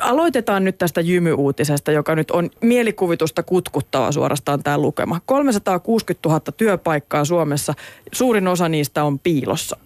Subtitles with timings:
[0.00, 5.20] aloitetaan nyt tästä jymyuutisesta, joka nyt on mielikuvitusta kutkuttava suorastaan tämä lukema.
[5.26, 7.74] 360 000 työpaikkaa Suomessa,
[8.12, 9.76] suurin osa niistä on piilossa.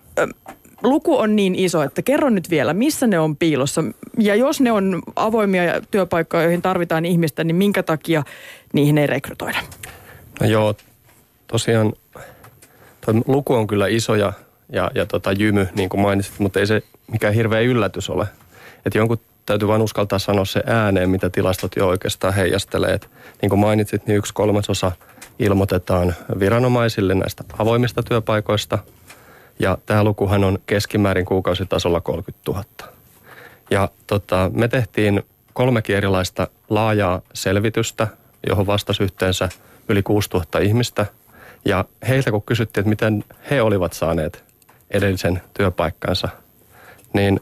[0.83, 3.85] Luku on niin iso, että kerro nyt vielä, missä ne on piilossa.
[4.19, 8.23] Ja jos ne on avoimia työpaikkoja, joihin tarvitaan ihmistä, niin minkä takia
[8.73, 9.59] niihin ei rekrytoida?
[10.41, 10.75] No joo,
[11.47, 11.93] tosiaan
[13.05, 14.33] tuo luku on kyllä iso ja,
[14.73, 18.27] ja, ja tota jymy, niin kuin mainitsit, mutta ei se mikään hirveä yllätys ole.
[18.87, 22.93] Että jonkun täytyy vain uskaltaa sanoa se ääneen, mitä tilastot jo oikeastaan heijastelee.
[22.93, 23.11] Et
[23.43, 24.93] niin kuin mainitsit, niin yksi kolmasosa
[25.39, 28.79] ilmoitetaan viranomaisille näistä avoimista työpaikoista.
[29.59, 32.65] Ja tämä lukuhan on keskimäärin kuukausitasolla 30 000.
[33.71, 35.23] Ja tota, me tehtiin
[35.53, 38.09] kolmekin erilaista laajaa selvitystä,
[38.49, 39.49] johon vastasi yhteensä
[39.89, 41.07] yli 6000 ihmistä.
[41.65, 44.45] Ja heiltä kun kysyttiin, että miten he olivat saaneet
[44.91, 46.29] edellisen työpaikkansa,
[47.13, 47.41] niin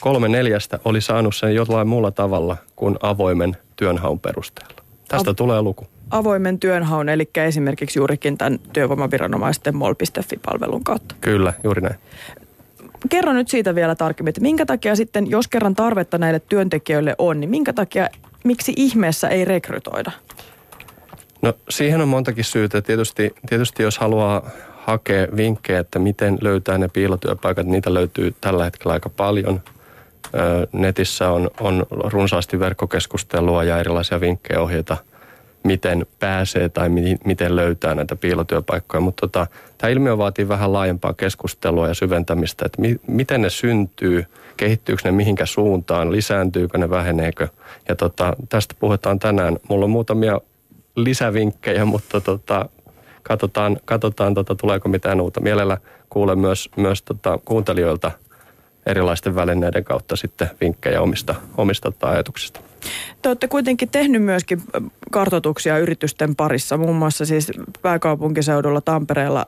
[0.00, 4.82] kolme neljästä oli saanut sen jollain muulla tavalla kuin avoimen työnhaun perusteella.
[5.08, 5.86] Tästä Ap- tulee luku.
[6.10, 11.14] Avoimen työnhaun, eli esimerkiksi juurikin tämän työvoimaviranomaisten mol.fi-palvelun kautta.
[11.20, 11.94] Kyllä, juuri näin.
[13.08, 17.40] Kerro nyt siitä vielä tarkemmin, että minkä takia sitten, jos kerran tarvetta näille työntekijöille on,
[17.40, 18.08] niin minkä takia,
[18.44, 20.12] miksi ihmeessä ei rekrytoida?
[21.42, 22.82] No siihen on montakin syytä.
[22.82, 28.92] Tietysti, tietysti jos haluaa hakea vinkkejä, että miten löytää ne piilotyöpaikat, niitä löytyy tällä hetkellä
[28.92, 29.60] aika paljon–
[30.72, 34.96] Netissä on, on runsaasti verkkokeskustelua ja erilaisia vinkkejä ohjeita,
[35.64, 39.00] miten pääsee tai mi, miten löytää näitä piilotyöpaikkoja.
[39.00, 39.46] Mutta tota,
[39.78, 44.24] tämä ilmiö vaatii vähän laajempaa keskustelua ja syventämistä, että mi, miten ne syntyy,
[44.56, 47.48] kehittyykö ne mihinkä suuntaan, lisääntyykö ne, väheneekö.
[47.88, 49.58] Ja tota, tästä puhutaan tänään.
[49.68, 50.40] Mulla on muutamia
[50.96, 52.68] lisävinkkejä, mutta tota,
[53.22, 55.40] katsotaan, katsotaan tota, tuleeko mitään uutta.
[55.40, 55.78] Mielellä
[56.10, 58.10] kuulen myös, myös tota, kuuntelijoilta–
[58.86, 62.60] erilaisten välineiden kautta sitten vinkkejä omista, omista ajatuksista.
[63.22, 64.62] Te olette kuitenkin tehnyt myöskin
[65.10, 69.46] kartotuksia yritysten parissa, muun muassa siis pääkaupunkiseudulla, Tampereella,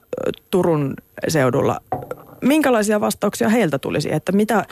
[0.50, 0.94] Turun
[1.28, 1.80] seudulla.
[2.40, 4.66] Minkälaisia vastauksia heiltä tulisi, että mitä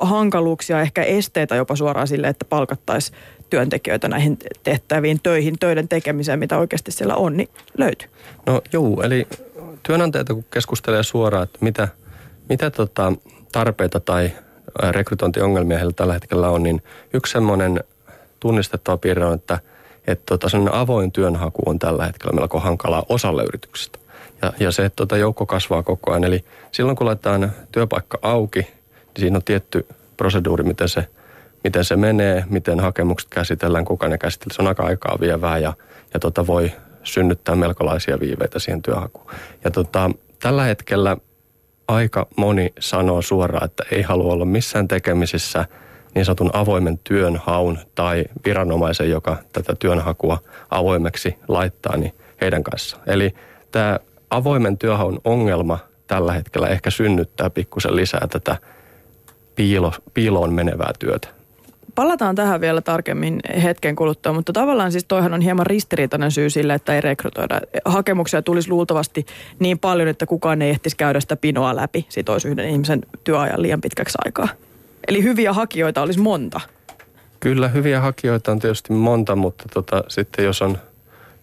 [0.00, 3.18] hankaluuksia, ehkä esteitä jopa suoraan sille, että palkattaisiin
[3.50, 7.48] työntekijöitä näihin tehtäviin töihin, töiden tekemiseen, mitä oikeasti siellä on, niin
[7.78, 8.08] löytyy?
[8.46, 9.26] No joo, eli
[9.82, 11.88] työnantajat kun keskustelee suoraan, että mitä,
[12.48, 13.12] mitä tota,
[13.52, 14.30] tarpeita tai
[14.90, 16.82] rekrytointiongelmia heillä tällä hetkellä on, niin
[17.14, 17.80] yksi semmoinen
[18.40, 19.58] tunnistettava piirre on, että,
[20.06, 23.98] että tota, avoin työnhaku on tällä hetkellä melko hankalaa osalle yrityksistä.
[24.42, 26.24] Ja, ja se, että tota joukko kasvaa koko ajan.
[26.24, 29.86] Eli silloin kun laitetaan työpaikka auki, niin siinä on tietty
[30.16, 31.06] proseduuri, miten se,
[31.64, 34.56] miten se menee, miten hakemukset käsitellään, kuka ne käsitellään.
[34.56, 35.72] Se on aika aikaa vievää ja,
[36.14, 36.72] ja tota voi
[37.04, 39.26] synnyttää melkolaisia viiveitä siihen työhakuun.
[39.64, 40.10] Ja tota,
[40.40, 41.16] tällä hetkellä
[41.94, 45.64] aika moni sanoo suoraan, että ei halua olla missään tekemisissä
[46.14, 50.38] niin sanotun avoimen työnhaun tai viranomaisen, joka tätä työnhakua
[50.70, 52.96] avoimeksi laittaa, niin heidän kanssa.
[53.06, 53.34] Eli
[53.70, 53.98] tämä
[54.30, 58.56] avoimen työhaun ongelma tällä hetkellä ehkä synnyttää pikkusen lisää tätä
[59.54, 61.28] piilo, piiloon menevää työtä.
[61.94, 66.74] Palataan tähän vielä tarkemmin hetken kuluttua, mutta tavallaan siis toihan on hieman ristiriitainen syy sille,
[66.74, 67.60] että ei rekrytoida.
[67.84, 69.26] Hakemuksia tulisi luultavasti
[69.58, 72.06] niin paljon, että kukaan ei ehtisi käydä sitä pinoa läpi.
[72.08, 74.48] Siitä olisi yhden ihmisen työajan liian pitkäksi aikaa.
[75.08, 76.60] Eli hyviä hakijoita olisi monta.
[77.40, 80.78] Kyllä, hyviä hakijoita on tietysti monta, mutta tota, sitten jos on,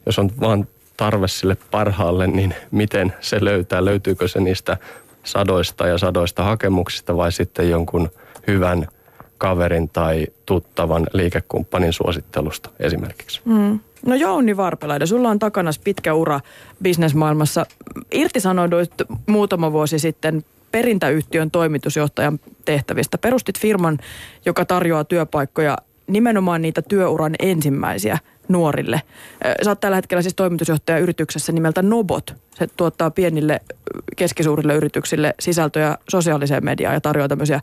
[0.06, 0.68] jos on vaan
[0.98, 3.86] tarve sille parhaalle, niin miten se löytää?
[3.86, 4.78] Löytyykö se niistä
[5.24, 8.10] sadoista ja sadoista hakemuksista vai sitten jonkun
[8.48, 8.88] hyvän–
[9.39, 13.41] kaverin tai tuttavan liikekumppanin suosittelusta esimerkiksi.
[13.45, 13.79] Mm.
[14.05, 16.39] No Jouni Varpelaida, sulla on takana pitkä ura
[16.83, 17.66] bisnesmaailmassa.
[18.11, 18.94] Irtisanouduit
[19.27, 23.17] muutama vuosi sitten perintäyhtiön toimitusjohtajan tehtävistä.
[23.17, 23.97] Perustit firman,
[24.45, 25.77] joka tarjoaa työpaikkoja
[26.07, 28.17] nimenomaan niitä työuran ensimmäisiä
[28.50, 29.02] nuorille.
[29.64, 32.36] Sä oot tällä hetkellä siis toimitusjohtaja yrityksessä nimeltä Nobot.
[32.56, 33.62] Se tuottaa pienille
[34.16, 37.62] keskisuurille yrityksille sisältöjä sosiaaliseen mediaan ja tarjoaa tämmöisiä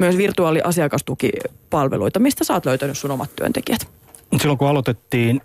[0.00, 2.18] myös virtuaaliasiakastukipalveluita.
[2.18, 3.88] Mistä sä oot löytänyt sun omat työntekijät?
[4.36, 5.40] Silloin kun aloitettiin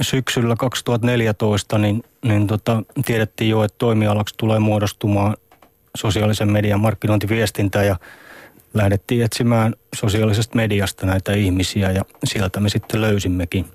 [0.00, 5.36] syksyllä 2014, niin, niin tota, tiedettiin jo, että toimialaksi tulee muodostumaan
[5.96, 7.96] sosiaalisen median markkinointiviestintä ja
[8.74, 13.66] lähdettiin etsimään sosiaalisesta mediasta näitä ihmisiä ja sieltä me sitten löysimmekin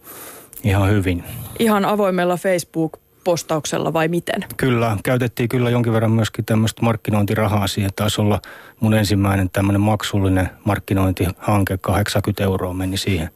[0.63, 1.23] ihan hyvin.
[1.59, 4.45] Ihan avoimella Facebook-postauksella vai miten?
[4.57, 7.91] Kyllä, käytettiin kyllä jonkin verran myöskin tämmöistä markkinointirahaa siihen.
[7.95, 8.41] Taisi olla
[8.79, 13.29] mun ensimmäinen tämmöinen maksullinen markkinointihanke, 80 euroa meni siihen.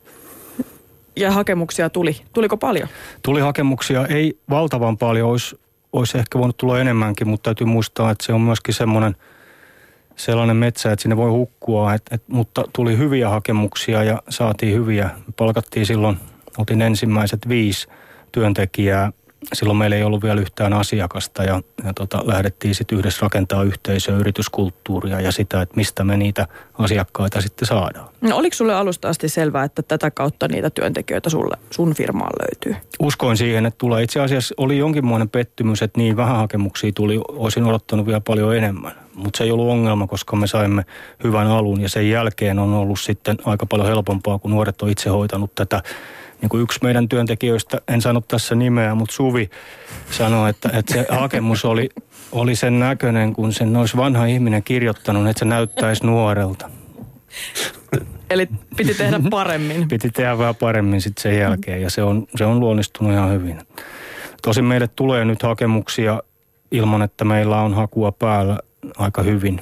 [1.15, 2.17] Ja hakemuksia tuli.
[2.33, 2.87] Tuliko paljon?
[3.23, 5.59] Tuli hakemuksia, ei valtavan paljon, olisi,
[5.93, 9.15] olisi ehkä voinut tulla enemmänkin, mutta täytyy muistaa, että se on myöskin semmoinen–
[10.17, 15.09] sellainen metsä, että sinne voi hukkua, et, et, mutta tuli hyviä hakemuksia ja saatiin hyviä.
[15.37, 16.17] Palkattiin silloin,
[16.57, 17.87] otin ensimmäiset viisi
[18.31, 19.11] työntekijää
[19.53, 24.15] silloin meillä ei ollut vielä yhtään asiakasta ja, ja tota, lähdettiin sitten yhdessä rakentaa yhteisöä,
[24.17, 28.09] yrityskulttuuria ja sitä, että mistä me niitä asiakkaita sitten saadaan.
[28.21, 32.83] No, oliko sulle alusta asti selvää, että tätä kautta niitä työntekijöitä sulle, sun firmaan löytyy?
[32.99, 34.03] Uskoin siihen, että tulee.
[34.03, 37.19] Itse asiassa oli jonkinmoinen pettymys, että niin vähän hakemuksia tuli.
[37.27, 38.91] Olisin odottanut vielä paljon enemmän.
[39.15, 40.85] Mutta se ei ollut ongelma, koska me saimme
[41.23, 45.09] hyvän alun ja sen jälkeen on ollut sitten aika paljon helpompaa, kun nuoret on itse
[45.09, 45.83] hoitanut tätä
[46.41, 49.49] niin kuin yksi meidän työntekijöistä, en sano tässä nimeä, mutta Suvi
[50.11, 51.89] sanoi, että, että se hakemus oli,
[52.31, 56.69] oli sen näköinen, kun sen olisi vanha ihminen kirjoittanut, että se näyttäisi nuorelta.
[58.29, 58.47] Eli
[58.77, 59.87] piti tehdä paremmin.
[59.87, 63.61] piti tehdä vähän paremmin sitten sen jälkeen ja se on, se on luonnistunut ihan hyvin.
[64.41, 66.21] Tosin meille tulee nyt hakemuksia
[66.71, 68.59] ilman, että meillä on hakua päällä
[68.97, 69.61] aika hyvin.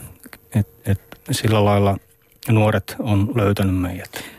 [0.55, 1.01] Et, et
[1.31, 1.97] sillä lailla
[2.49, 4.35] nuoret on löytänyt meidät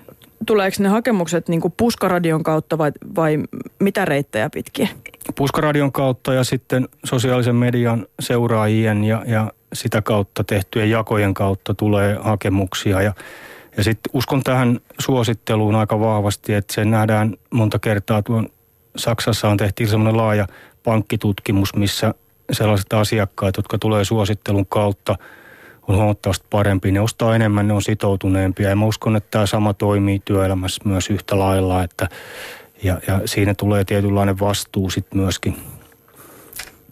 [0.46, 3.38] tuleeko ne hakemukset niin puskaradion kautta vai, vai
[3.78, 4.88] mitä reittejä pitkin?
[5.34, 12.18] Puskaradion kautta ja sitten sosiaalisen median seuraajien ja, ja sitä kautta tehtyjen jakojen kautta tulee
[12.20, 13.12] hakemuksia ja
[13.76, 18.48] ja sitten uskon tähän suositteluun aika vahvasti, että se nähdään monta kertaa tuon
[18.96, 20.46] Saksassa on tehty semmoinen laaja
[20.84, 22.14] pankkitutkimus, missä
[22.52, 25.16] sellaiset asiakkaat, jotka tulee suosittelun kautta–
[25.88, 26.92] on huomattavasti parempi.
[26.92, 31.10] Ne ostaa enemmän, ne on sitoutuneempia ja mä uskon, että tämä sama toimii työelämässä myös
[31.10, 32.08] yhtä lailla, että
[32.82, 35.56] ja, ja siinä tulee tietynlainen vastuu sitten myöskin.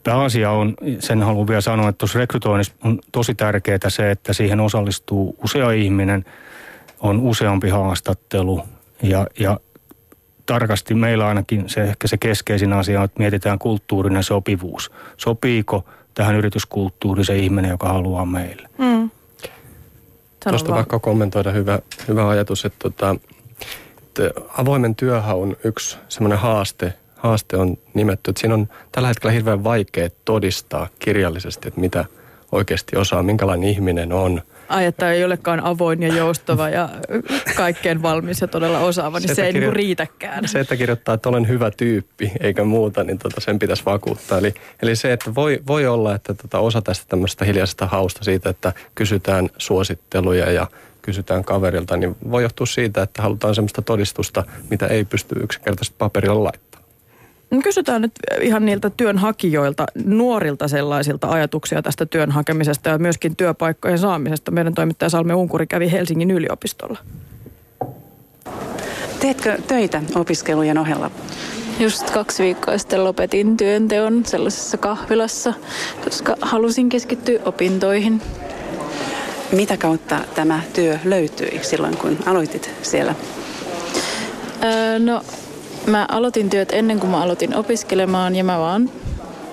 [0.04, 4.60] Pääasia on, sen haluan vielä sanoa, että tuossa rekrytoinnissa on tosi tärkeää se, että siihen
[4.60, 6.24] osallistuu usea ihminen,
[7.00, 8.62] on useampi haastattelu
[9.02, 9.60] ja, ja
[10.46, 14.92] tarkasti meillä ainakin se ehkä se keskeisin asia on, että mietitään kulttuurinen sopivuus.
[15.16, 15.84] Sopiiko
[16.14, 18.68] tähän yrityskulttuuriin se ihminen, joka haluaa meille.
[18.78, 19.10] Mm.
[20.50, 21.78] Tuosta vaikka kommentoida hyvä,
[22.08, 23.16] hyvä ajatus, että, tota,
[23.98, 29.64] että avoimen työhaun yksi semmoinen haaste, haaste on nimetty, että siinä on tällä hetkellä hirveän
[29.64, 32.04] vaikea todistaa kirjallisesti, että mitä
[32.52, 36.88] oikeasti osaa, minkälainen ihminen on– Ai, että ei olekaan avoin ja joustava ja
[37.56, 39.68] kaikkeen valmis ja todella osaava, niin se, se ei kirjo...
[39.68, 40.48] niin riitäkään.
[40.48, 44.38] Se, että kirjoittaa, että olen hyvä tyyppi eikä muuta, niin tota sen pitäisi vakuuttaa.
[44.38, 48.50] Eli, eli se, että voi, voi olla, että tota osa tästä tämmöistä hiljaisesta hausta siitä,
[48.50, 50.66] että kysytään suositteluja ja
[51.02, 56.44] kysytään kaverilta, niin voi johtua siitä, että halutaan semmoista todistusta, mitä ei pysty yksinkertaisesti paperilla
[56.44, 56.63] laittamaan.
[57.54, 63.98] No kysytään nyt ihan niiltä työnhakijoilta, nuorilta sellaisilta ajatuksia tästä työn hakemisesta ja myöskin työpaikkojen
[63.98, 64.50] saamisesta.
[64.50, 66.98] Meidän toimittaja Salme Unkuri kävi Helsingin yliopistolla.
[69.20, 71.10] Teetkö töitä opiskelujen ohella?
[71.80, 75.54] Just kaksi viikkoa sitten lopetin työnteon sellaisessa kahvilassa,
[76.04, 78.22] koska halusin keskittyä opintoihin.
[79.52, 83.14] Mitä kautta tämä työ löytyi silloin, kun aloitit siellä?
[84.64, 85.22] Öö, no
[85.86, 88.90] Mä aloitin työt ennen kuin mä aloitin opiskelemaan ja mä vaan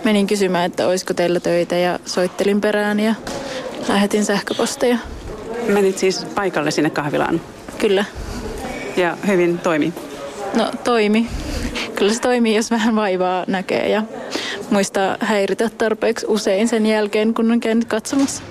[0.04, 3.16] menin kysymään, että olisiko teillä töitä ja soittelin perään ja
[3.88, 4.98] lähetin sähköposteja.
[5.68, 7.42] Menit siis paikalle sinne kahvilaan?
[7.78, 8.06] Kyllä.
[8.98, 9.94] Ja hyvin toimi?
[10.56, 11.28] No toimi.
[11.96, 14.04] Kyllä se toimii, jos vähän vaivaa näkee ja
[14.70, 18.44] muistaa häiritä tarpeeksi usein sen jälkeen, kun on käynyt katsomassa.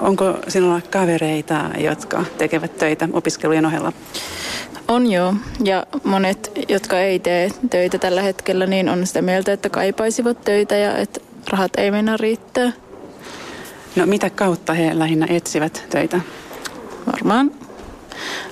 [0.00, 3.92] Onko sinulla kavereita, jotka tekevät töitä opiskelujen ohella?
[4.88, 9.68] On joo, ja monet, jotka ei tee töitä tällä hetkellä, niin on sitä mieltä, että
[9.68, 12.72] kaipaisivat töitä ja että rahat ei mennä riittää.
[13.96, 16.20] No mitä kautta he lähinnä etsivät töitä?
[17.06, 17.50] Varmaan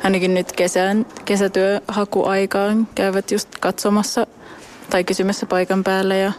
[0.05, 4.26] ainakin nyt kesän, kesätyöhakuaikaan käyvät just katsomassa
[4.90, 6.33] tai kysymässä paikan päällä ja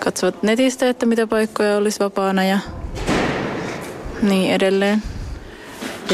[0.00, 2.58] katsovat netistä, että mitä paikkoja olisi vapaana ja
[4.22, 5.02] niin edelleen.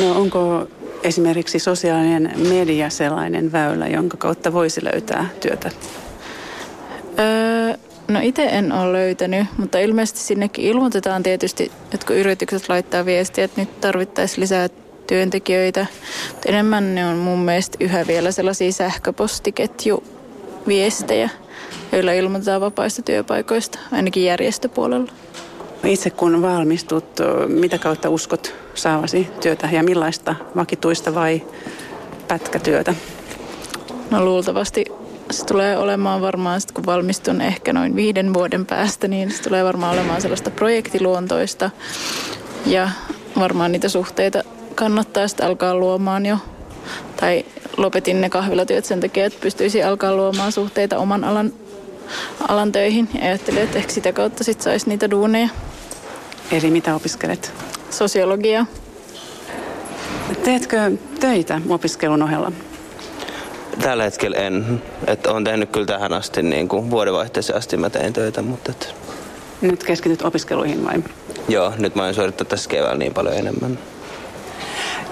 [0.00, 0.66] No onko
[1.02, 5.70] esimerkiksi sosiaalinen media sellainen väylä, jonka kautta voisi löytää työtä?
[7.18, 7.74] Öö,
[8.08, 13.44] no itse en ole löytänyt, mutta ilmeisesti sinnekin ilmoitetaan tietysti, että kun yritykset laittaa viestiä,
[13.44, 14.68] että nyt tarvittaisiin lisää
[15.06, 15.86] työntekijöitä.
[16.32, 21.30] Mutta enemmän ne on mun mielestä yhä vielä sellaisia sähköpostiketjuviestejä,
[21.92, 25.12] joilla ilmoitetaan vapaista työpaikoista, ainakin järjestöpuolella.
[25.85, 27.04] Itse kun valmistut,
[27.47, 31.42] mitä kautta uskot saavasi työtä ja millaista vakituista vai
[32.28, 32.94] pätkätyötä?
[34.11, 34.85] No luultavasti
[35.30, 39.64] se tulee olemaan varmaan, sit kun valmistun ehkä noin viiden vuoden päästä, niin se tulee
[39.64, 41.70] varmaan olemaan sellaista projektiluontoista.
[42.66, 42.90] Ja
[43.38, 44.42] varmaan niitä suhteita
[44.75, 46.38] kannattaa sitten alkaa luomaan jo.
[47.20, 47.44] Tai
[47.76, 51.52] lopetin ne kahvilatyöt sen takia, että pystyisin alkaa luomaan suhteita oman alan,
[52.48, 53.08] alan töihin.
[53.14, 55.48] Ja ajattelin, että ehkä sitä kautta sitten saisi niitä duuneja.
[56.52, 57.52] Eli mitä opiskelet?
[57.90, 58.66] sosiologiaa.
[60.44, 62.52] Teetkö töitä opiskelun ohella?
[63.82, 64.82] Tällä hetkellä en.
[65.06, 68.94] Että olen tehnyt kyllä tähän asti, niin kuin vuodenvaihteeseen asti mä tein töitä, mutta et...
[69.60, 71.02] Nyt keskityt opiskeluihin vai?
[71.48, 73.78] Joo, nyt mä oon suorittanut tässä keväällä niin paljon enemmän.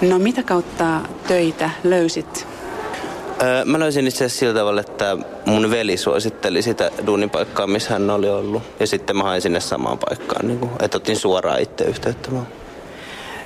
[0.01, 2.47] No mitä kautta töitä löysit?
[3.43, 8.11] Öö, mä löysin itse asiassa sillä tavalla, että mun veli suositteli sitä duunipaikkaa, missä hän
[8.11, 8.63] oli ollut.
[8.81, 12.47] Ja sitten mä hain sinne samaan paikkaan, niin kuin, että otin suoraan itse yhteyttä vaan.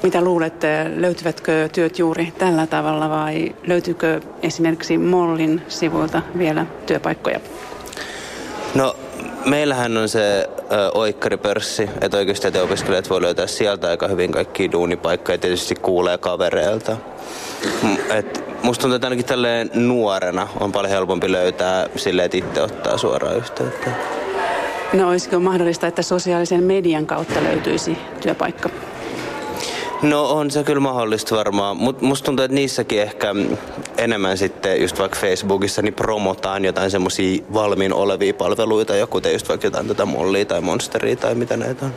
[0.02, 0.62] Mitä luulet,
[0.96, 7.40] löytyvätkö työt juuri tällä tavalla vai löytyykö esimerkiksi Mollin sivuilta vielä työpaikkoja?
[8.74, 8.96] No
[9.44, 15.34] meillähän on se ö, oikkaripörssi, että oikeustieteen opiskelijat voi löytää sieltä aika hyvin kaikki duunipaikkoja
[15.34, 16.96] ja tietysti kuulee kavereilta.
[18.10, 22.98] Et musta tuntuu, että ainakin tälleen nuorena on paljon helpompi löytää sille, että itse ottaa
[22.98, 23.90] suoraan yhteyttä.
[24.92, 28.70] No olisiko mahdollista, että sosiaalisen median kautta löytyisi työpaikka?
[30.02, 33.34] No on se kyllä mahdollista varmaan, mutta musta tuntuu, että niissäkin ehkä
[33.98, 39.66] enemmän sitten just vaikka Facebookissa niin promotaan jotain semmoisia valmiin olevia palveluita, joku just vaikka
[39.66, 41.92] jotain tätä mollia tai monsteria tai mitä näitä on.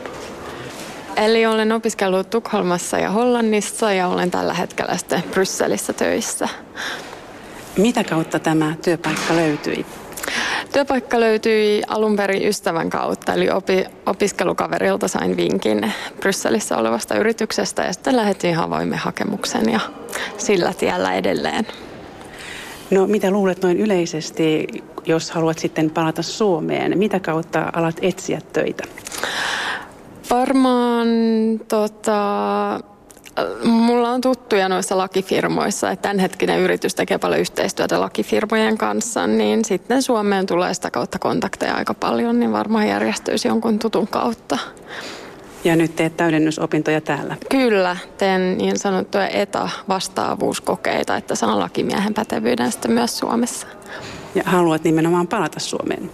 [1.16, 6.48] Eli olen opiskellut Tukholmassa ja Hollannissa ja olen tällä hetkellä sitten Brysselissä töissä.
[7.78, 9.86] Mitä kautta tämä työpaikka löytyi?
[10.72, 17.92] Työpaikka löytyi alun perin ystävän kautta, eli opi, opiskelukaverilta sain vinkin Brysselissä olevasta yrityksestä ja
[17.92, 19.80] sitten lähetin avoimen hakemuksen ja
[20.38, 21.66] sillä tiellä edelleen.
[22.90, 24.66] No mitä luulet noin yleisesti,
[25.04, 26.98] jos haluat sitten palata Suomeen?
[26.98, 28.84] Mitä kautta alat etsiä töitä?
[30.30, 31.08] Varmaan
[31.68, 32.80] tota,
[33.64, 40.02] Mulla on tuttuja noissa lakifirmoissa, että tämänhetkinen yritys tekee paljon yhteistyötä lakifirmojen kanssa, niin sitten
[40.02, 44.58] Suomeen tulee sitä kautta kontakteja aika paljon, niin varmaan järjestyisi jonkun tutun kautta.
[45.64, 47.36] Ja nyt teet täydennysopintoja täällä?
[47.50, 53.66] Kyllä, teen niin sanottuja ETA-vastaavuuskokeita, että saan lakimiehen pätevyyden sitten myös Suomessa.
[54.34, 56.10] Ja haluat nimenomaan palata Suomeen?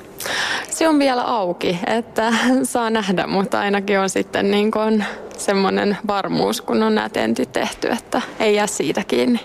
[0.81, 2.33] Se on vielä auki, että
[2.63, 5.05] saa nähdä, mutta ainakin on sitten niin kuin
[5.37, 9.41] semmoinen varmuus, kun on nämä tentit tehty, että ei jää siitä kiinni.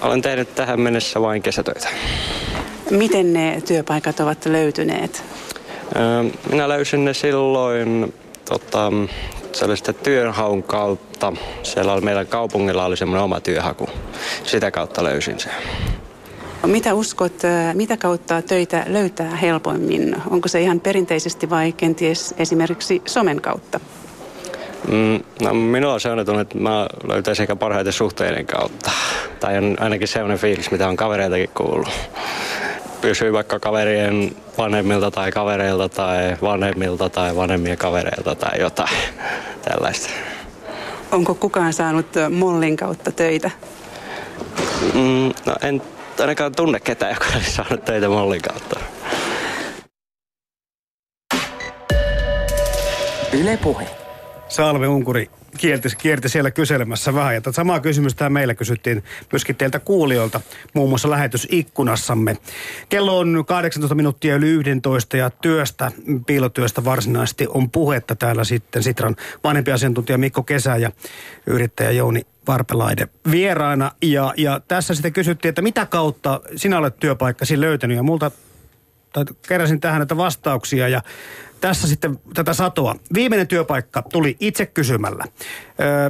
[0.00, 1.88] Olen tehnyt tähän mennessä vain kesätöitä.
[2.90, 5.24] Miten ne työpaikat ovat löytyneet?
[6.50, 8.14] Minä löysin ne silloin
[8.48, 8.92] tota,
[9.52, 11.32] sellaista työnhaun kautta.
[11.62, 13.88] Siellä oli, meidän kaupungilla oli semmoinen oma työhaku.
[14.44, 15.52] Sitä kautta löysin sen.
[16.66, 17.42] Mitä uskot,
[17.74, 20.16] mitä kautta töitä löytää helpoimmin?
[20.30, 23.80] Onko se ihan perinteisesti vai kenties esimerkiksi somen kautta?
[24.88, 28.90] Mm, no, minulla se on että mä löytäisin ehkä parhaiten suhteiden kautta.
[29.40, 31.88] Tai on ainakin sellainen fiilis, mitä on kavereiltakin kuullut.
[33.00, 38.96] Pysyy vaikka kaverien vanhemmilta tai kavereilta tai vanhemmilta tai vanhemmien kavereilta tai jotain
[39.62, 40.10] tällaista.
[41.12, 43.50] Onko kukaan saanut Mollin kautta töitä?
[44.94, 45.82] Mm, no en
[46.20, 48.80] ainakaan tunne ketään, joka olisi saanut töitä Mollin kautta.
[53.32, 53.86] Yle Puhe.
[54.48, 57.34] Salve Unkuri kierti, kierti siellä kyselemässä vähän.
[57.34, 60.40] Ja samaa kysymystä meillä kysyttiin myöskin teiltä kuulijoilta,
[60.74, 62.36] muun muassa lähetysikkunassamme.
[62.88, 65.92] Kello on 18 minuuttia yli 11 ja työstä,
[66.26, 70.90] piilotyöstä varsinaisesti on puhetta täällä sitten Sitran vanhempi asiantuntija Mikko Kesä ja
[71.46, 73.92] yrittäjä Jouni Varpelaide vieraana.
[74.02, 78.30] Ja, ja tässä sitten kysyttiin, että mitä kautta sinä olet työpaikkasi löytänyt ja multa
[79.48, 81.02] keräsin tähän näitä vastauksia ja
[81.60, 82.96] tässä sitten tätä satoa.
[83.14, 85.24] Viimeinen työpaikka tuli itse kysymällä.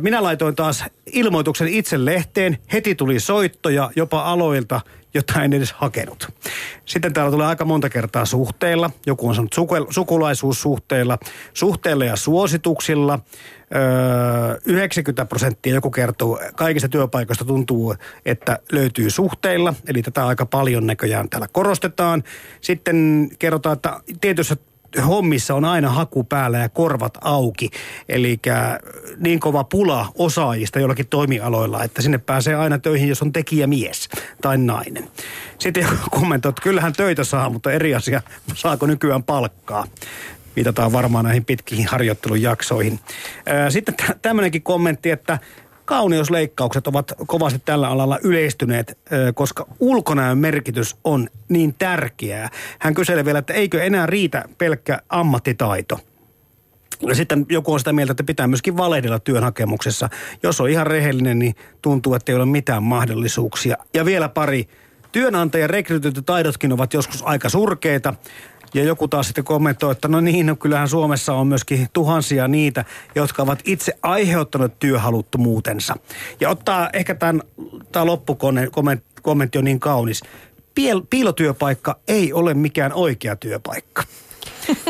[0.01, 2.59] minä laitoin taas ilmoituksen itse lehteen.
[2.73, 4.81] Heti tuli soittoja jopa aloilta,
[5.17, 6.29] jota en edes hakenut.
[6.85, 8.91] Sitten täällä tulee aika monta kertaa suhteilla.
[9.07, 9.55] Joku on sanonut
[9.91, 11.19] sukulaisuussuhteilla,
[11.55, 13.19] suhteilla ja suosituksilla.
[14.65, 17.95] 90 prosenttia joku kertoo, kaikista työpaikoista tuntuu,
[18.27, 22.25] että löytyy suhteilla, eli tätä aika paljon näköjään täällä korostetaan.
[22.61, 24.57] Sitten kerrotaan, että tietyissä
[25.07, 27.71] hommissa on aina haku päällä ja korvat auki.
[28.09, 28.39] Eli
[29.19, 34.09] niin kova pula osaajista jollakin toimialoilla, että sinne pääsee aina töihin, jos on tekijä mies
[34.43, 35.09] tai nainen.
[35.59, 38.23] Sitten kommentoi, että kyllähän töitä saa, mutta eri asia,
[38.55, 39.85] saako nykyään palkkaa.
[40.57, 43.01] Viitataan varmaan näihin pitkiin harjoittelujaksoihin.
[43.69, 45.39] Sitten tämmöinenkin kommentti, että
[45.87, 48.99] kauneusleikkaukset ovat kovasti tällä alalla yleistyneet,
[49.35, 52.49] koska ulkonäön merkitys on niin tärkeää.
[52.79, 56.01] Hän kyselee vielä, että eikö enää riitä pelkkä ammattitaito.
[57.09, 60.09] Ja sitten joku on sitä mieltä, että pitää myöskin valehdella työnhakemuksessa.
[60.43, 63.77] Jos on ihan rehellinen, niin tuntuu, että ei ole mitään mahdollisuuksia.
[63.95, 64.69] Ja vielä pari.
[65.13, 68.15] Työnantajan rekrytointitaidotkin ovat joskus aika surkeita.
[68.77, 72.85] Ja joku taas sitten kommentoi, että no niin, no kyllähän Suomessa on myöskin tuhansia niitä,
[73.15, 75.97] jotka ovat itse aiheuttaneet työhaluttomuutensa.
[76.41, 77.43] Ja ottaa ehkä tämän,
[77.93, 80.23] tämä loppukommentti on niin kaunis.
[80.75, 84.03] Piel, piilotyöpaikka ei ole mikään oikea työpaikka.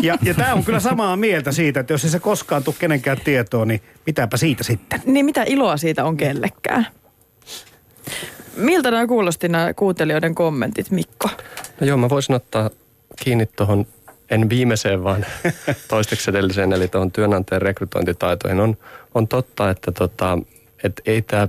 [0.02, 3.21] Ja, ja tämä on kyllä samaa mieltä siitä, että jos ei se koskaan tule kenenkään
[3.25, 5.02] tietoon, niin mitäpä siitä sitten.
[5.07, 6.87] Niin mitä iloa siitä on kellekään?
[8.57, 11.28] Miltä nämä kuulosti nämä kuuntelijoiden kommentit, Mikko?
[11.81, 12.71] No joo, mä voisin ottaa
[13.16, 13.87] kiinni tuohon,
[14.30, 15.26] en viimeiseen, vaan
[15.88, 18.61] toisteksi edelliseen, eli tuohon työnantajan rekrytointitaitoihin.
[18.61, 18.76] On,
[19.14, 20.38] on totta, että tota,
[20.85, 21.49] et ei tämä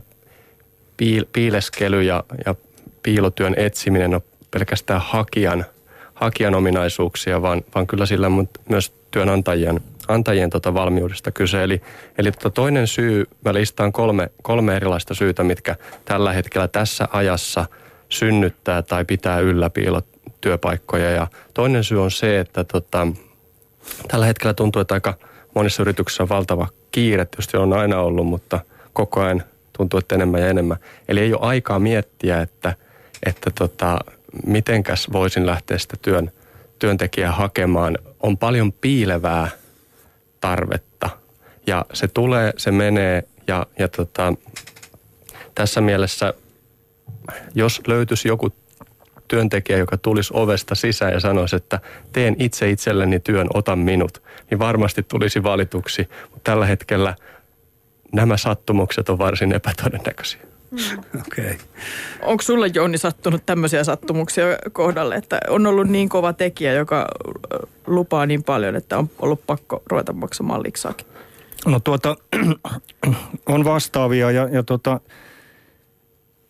[0.97, 2.55] piil, piileskely ja, ja
[3.03, 4.21] piilotyön etsiminen ole
[4.51, 5.65] pelkästään hakijan,
[6.13, 8.27] hakijan ominaisuuksia, vaan, vaan kyllä sillä
[8.69, 11.63] myös työnantajien antajien tota valmiudesta kyse.
[11.63, 11.81] Eli,
[12.17, 17.65] eli tota toinen syy, mä listaan kolme, kolme erilaista syytä, mitkä tällä hetkellä tässä ajassa
[18.09, 19.69] synnyttää tai pitää yllä
[20.31, 21.12] piilotyöpaikkoja.
[21.12, 23.07] Ja toinen syy on se, että tota,
[24.07, 25.13] tällä hetkellä tuntuu, että aika
[25.55, 27.25] monissa yrityksissä on valtava kiire.
[27.25, 28.60] Tietysti on aina ollut, mutta
[28.93, 29.43] koko ajan
[29.77, 30.77] tuntuu, että enemmän ja enemmän.
[31.07, 32.75] Eli ei ole aikaa miettiä, että,
[33.25, 34.00] että tota,
[34.46, 36.31] mitenkäs voisin lähteä sitä työn,
[36.79, 37.98] työntekijää hakemaan.
[38.19, 39.50] On paljon piilevää
[40.41, 41.10] tarvetta.
[41.67, 44.34] Ja se tulee, se menee ja, ja tota,
[45.55, 46.34] tässä mielessä,
[47.55, 48.50] jos löytyisi joku
[49.27, 51.79] työntekijä, joka tulisi ovesta sisään ja sanoisi, että
[52.13, 56.10] teen itse itselleni työn, otan minut, niin varmasti tulisi valituksi.
[56.31, 57.15] Mutta tällä hetkellä
[58.13, 60.41] nämä sattumukset on varsin epätodennäköisiä.
[60.72, 60.79] Mm.
[61.22, 61.46] Okei.
[61.46, 61.57] Okay.
[62.22, 67.07] Onko sulle Jouni sattunut tämmöisiä sattumuksia kohdalle, että on ollut niin kova tekijä, joka
[67.88, 71.07] lupaa niin paljon, että on ollut pakko ruveta maksamaan liksaakin?
[71.65, 72.15] No tuota,
[73.46, 75.00] on vastaavia ja, ja tuota,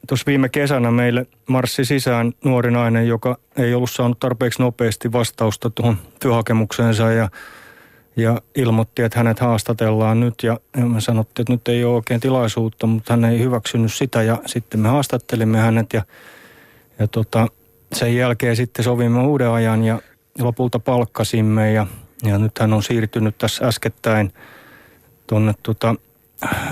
[0.08, 5.70] tuossa viime kesänä meille marssi sisään nuori nainen, joka ei ollut saanut tarpeeksi nopeasti vastausta
[5.70, 7.30] tuohon työhakemukseensa ja
[8.18, 10.34] ja ilmoitti, että hänet haastatellaan nyt.
[10.44, 14.24] Ja, ja me sanottiin, että nyt ei ole oikein tilaisuutta, mutta hän ei hyväksynyt sitä.
[14.24, 16.02] Ja sitten me haastattelimme hänet ja,
[17.00, 17.48] ja tota,
[17.94, 20.02] sen jälkeen sitten sovimme uuden ajan ja
[20.40, 21.72] lopulta palkkasimme.
[21.72, 21.88] Ja,
[22.24, 24.34] ja nyt hän on siirtynyt tässä äskettäin
[25.28, 25.96] tuonne tota,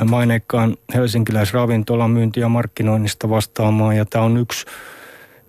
[0.06, 4.66] maineikkaan helsinkiläisravintolan myynti- ja markkinoinnista vastaamaan ja tämä on yksi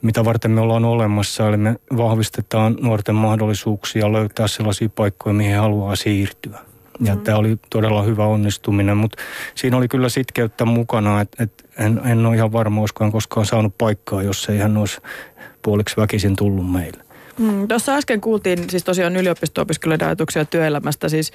[0.02, 1.48] mitä varten me ollaan olemassa.
[1.48, 6.58] Eli me vahvistetaan nuorten mahdollisuuksia löytää sellaisia paikkoja, mihin haluaa siirtyä.
[7.00, 7.20] Ja mm.
[7.20, 9.22] tämä oli todella hyvä onnistuminen, mutta
[9.54, 13.78] siinä oli kyllä sitkeyttä mukana, että et en, en ole ihan varma, olisiko koskaan saanut
[13.78, 15.00] paikkaa, jos ei hän olisi
[15.62, 17.05] puoliksi väkisin tullut meille.
[17.38, 21.32] Mm, Tuossa äsken kuultiin siis tosiaan yliopisto-opiskelijoiden ajatuksia työelämästä, siis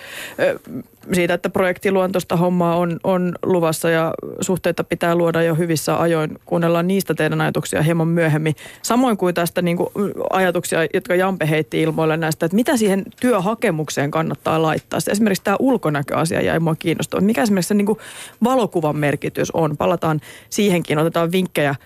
[1.13, 6.39] siitä, että projektiluontoista hommaa on, on luvassa ja suhteita pitää luoda jo hyvissä ajoin.
[6.45, 8.55] Kuunnellaan niistä teidän ajatuksia hieman myöhemmin.
[8.81, 9.89] Samoin kuin tästä niin kuin
[10.29, 14.99] ajatuksia, jotka Jampe heitti ilmoille näistä, että mitä siihen työhakemukseen kannattaa laittaa.
[15.11, 17.25] Esimerkiksi tämä ulkonäköasia jäi mua kiinnostamaan.
[17.25, 17.99] Mikä esimerkiksi se niin kuin
[18.43, 19.77] valokuvan merkitys on?
[19.77, 21.75] Palataan siihenkin, otetaan vinkkejä–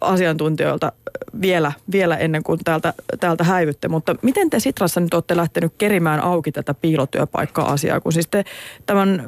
[0.00, 0.92] asiantuntijoilta
[1.40, 3.88] vielä, vielä ennen kuin täältä, täältä häivytte.
[3.88, 8.44] Mutta miten te Sitrassa nyt olette lähtenyt kerimään auki tätä piilotyöpaikka-asiaa, kun siis te
[8.86, 9.26] tämän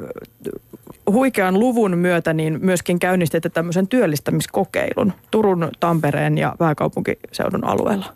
[1.11, 8.13] huikean luvun myötä niin myöskin käynnistitte tämmöisen työllistämiskokeilun Turun, Tampereen ja pääkaupunkiseudun alueella?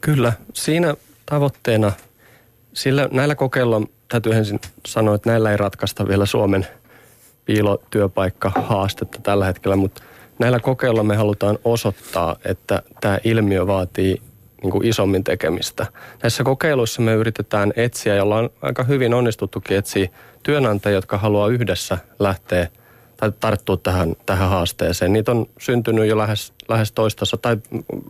[0.00, 0.94] Kyllä, siinä
[1.26, 1.92] tavoitteena,
[2.72, 6.66] sillä näillä kokeilla täytyy ensin sanoa, että näillä ei ratkaista vielä Suomen
[7.44, 10.02] piilotyöpaikka-haastetta tällä hetkellä, mutta
[10.38, 14.22] näillä kokeilla me halutaan osoittaa, että tämä ilmiö vaatii
[14.62, 15.86] niin kuin isommin tekemistä.
[16.22, 20.08] Näissä kokeiluissa me yritetään etsiä, jolla on aika hyvin onnistuttukin etsiä
[20.42, 22.68] työnantajia, jotka haluaa yhdessä lähteä
[23.16, 25.12] tai tarttua tähän, tähän haasteeseen.
[25.12, 27.56] Niitä on syntynyt jo lähes, lähes toistassa tai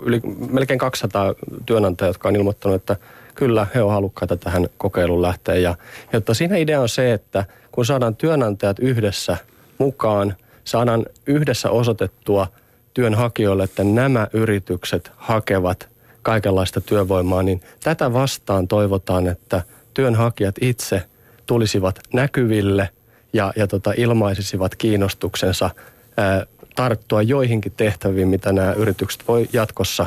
[0.00, 1.34] yli, melkein 200
[1.66, 2.96] työnantajaa, jotka on ilmoittanut, että
[3.34, 5.54] kyllä he ovat halukkaita tähän kokeiluun lähteä.
[5.54, 5.74] Ja,
[6.12, 9.36] jotta siinä idea on se, että kun saadaan työnantajat yhdessä
[9.78, 10.34] mukaan–
[10.68, 12.46] saadaan yhdessä osoitettua
[12.94, 15.88] työnhakijoille, että nämä yritykset hakevat
[16.22, 19.62] kaikenlaista työvoimaa, niin tätä vastaan toivotaan, että
[19.94, 21.02] työnhakijat itse
[21.46, 22.88] tulisivat näkyville
[23.33, 25.70] ja, ja tota, ilmaisisivat kiinnostuksensa
[26.16, 30.07] ää, tarttua joihinkin tehtäviin, mitä nämä yritykset voi jatkossa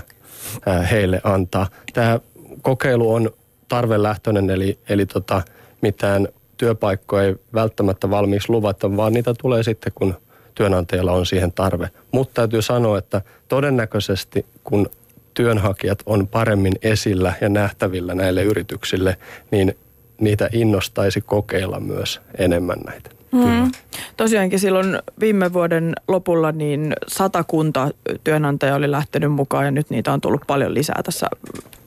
[0.65, 1.67] ää, heille antaa.
[1.93, 2.19] Tämä
[2.61, 3.31] kokeilu on
[3.67, 5.41] tarvelähtöinen, eli, eli tota,
[5.81, 10.15] mitään työpaikkoja ei välttämättä valmiiksi luvata, vaan niitä tulee sitten, kun
[10.55, 11.89] työnantajalla on siihen tarve.
[12.11, 14.89] Mutta täytyy sanoa, että todennäköisesti kun
[15.33, 19.17] työnhakijat on paremmin esillä ja nähtävillä näille yrityksille,
[19.51, 19.77] niin
[20.19, 23.09] niitä innostaisi kokeilla myös enemmän näitä.
[23.31, 23.71] Mm.
[24.17, 27.89] Tosiaankin silloin viime vuoden lopulla niin satakunta
[28.23, 31.27] työnantaja oli lähtenyt mukaan ja nyt niitä on tullut paljon lisää tässä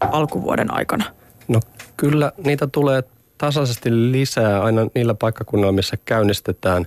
[0.00, 1.05] alkuvuoden aikana.
[1.48, 1.61] No
[1.96, 3.03] kyllä niitä tulee
[3.38, 6.87] tasaisesti lisää aina niillä paikkakunnilla, missä käynnistetään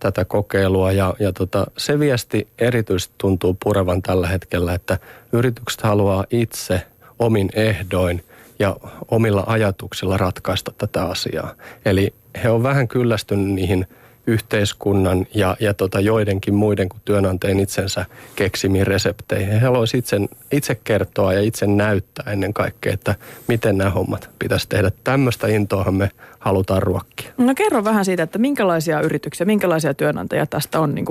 [0.00, 0.92] tätä kokeilua.
[0.92, 4.98] Ja, ja tota, se viesti erityisesti tuntuu purevan tällä hetkellä, että
[5.32, 6.82] yritykset haluaa itse
[7.18, 8.24] omin ehdoin
[8.58, 8.76] ja
[9.10, 11.54] omilla ajatuksilla ratkaista tätä asiaa.
[11.84, 13.86] Eli he on vähän kyllästynyt niihin–
[14.26, 18.06] yhteiskunnan ja, ja tota joidenkin muiden kuin työnantajien itsensä
[18.36, 19.48] keksimiin resepteihin.
[19.48, 20.16] He haluaisivat itse,
[20.52, 23.14] itse kertoa ja itse näyttää ennen kaikkea, että
[23.48, 24.90] miten nämä hommat pitäisi tehdä.
[25.04, 27.32] Tämmöistä intoahan me halutaan ruokkia.
[27.38, 31.06] No kerro vähän siitä, että minkälaisia yrityksiä, minkälaisia työnantajia tästä on niin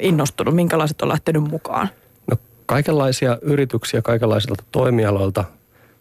[0.00, 1.88] innostunut, minkälaiset on lähtenyt mukaan?
[2.30, 5.44] No kaikenlaisia yrityksiä kaikenlaisilta toimialoilta.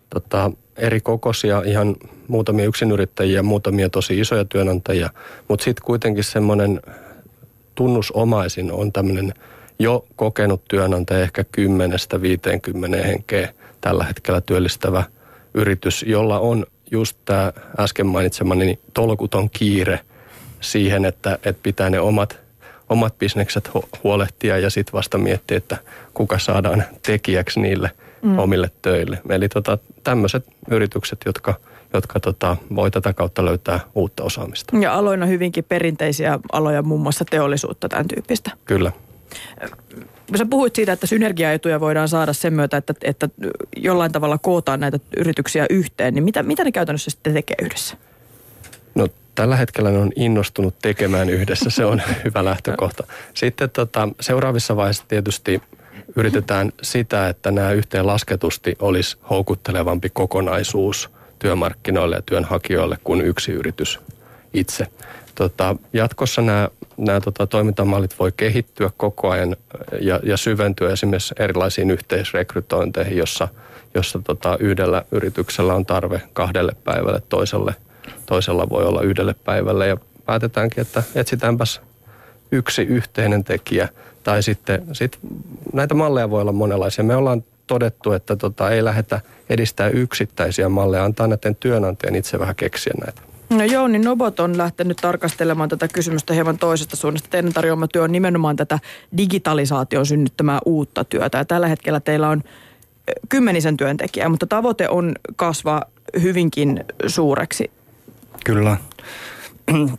[0.10, 1.96] Tota, eri kokoisia, ihan
[2.28, 5.10] muutamia yksinyrittäjiä, muutamia tosi isoja työnantajia,
[5.48, 6.82] mutta sitten kuitenkin semmoinen
[7.76, 9.34] tunnusomaisin on tämmöinen
[9.80, 11.46] jo kokenut työnantaja, ehkä
[13.02, 15.04] 10-50 henkeä tällä hetkellä työllistävä
[15.54, 20.00] yritys, jolla on just tämä äsken mainitsemani niin tolkuton kiire
[20.60, 22.40] siihen, että, että pitää ne omat,
[22.90, 23.70] omat bisnekset
[24.04, 25.78] huolehtia ja sitten vasta miettiä, että
[26.14, 28.40] kuka saadaan tekijäksi niille– mm.
[28.40, 29.22] omille töille.
[29.30, 31.54] Eli tota, tämmöiset yritykset, jotka,
[31.94, 34.78] jotka tota, voi tätä kautta löytää uutta osaamista.
[34.78, 38.52] Ja aloina hyvinkin perinteisiä aloja, muun muassa teollisuutta, tämän tyyppistä.
[38.66, 38.92] Kyllä.
[40.38, 43.30] Sä puhuit siitä, että synergiaetuja voidaan saada sen myötä, että, että
[43.78, 46.14] jollain tavalla kootaan näitä yrityksiä yhteen.
[46.14, 47.98] Niin mitä, mitä ne käytännössä sitten tekee yhdessä?
[48.96, 53.04] No tällä hetkellä ne on innostunut tekemään yhdessä, se on hyvä lähtökohta.
[53.34, 55.62] Sitten tota, seuraavissa vaiheissa tietysti
[56.16, 64.00] yritetään sitä, että nämä yhteen lasketusti olisi houkuttelevampi kokonaisuus työmarkkinoille ja työnhakijoille kuin yksi yritys
[64.54, 64.88] itse.
[65.36, 69.56] Tota, jatkossa nämä, nämä tota, toimintamallit voi kehittyä koko ajan
[70.02, 73.48] ja, ja syventyä esimerkiksi erilaisiin yhteisrekrytointeihin, jossa,
[73.94, 77.76] jossa tota, yhdellä yrityksellä on tarve kahdelle päivälle, toiselle,
[78.26, 81.82] toisella voi olla yhdelle päivälle ja päätetäänkin, että etsitäänpäs
[82.52, 83.90] yksi yhteinen tekijä–
[84.28, 85.20] tai sitten sit
[85.74, 87.04] näitä malleja voi olla monenlaisia.
[87.04, 92.56] Me ollaan todettu, että tota, ei lähdetä edistää yksittäisiä malleja, antaa näiden työnantajan itse vähän
[92.56, 93.22] keksiä näitä.
[93.50, 97.30] No joo, niin Nobot on lähtenyt tarkastelemaan tätä kysymystä hieman toisesta suunnasta.
[97.30, 98.80] Teidän tarjoama työ on nimenomaan tätä
[99.18, 101.38] digitalisaation synnyttämää uutta työtä.
[101.38, 102.44] Ja tällä hetkellä teillä on
[103.30, 105.86] kymmenisen työntekijää, mutta tavoite on kasvaa
[106.22, 107.72] hyvinkin suureksi.
[108.46, 108.78] Kyllä.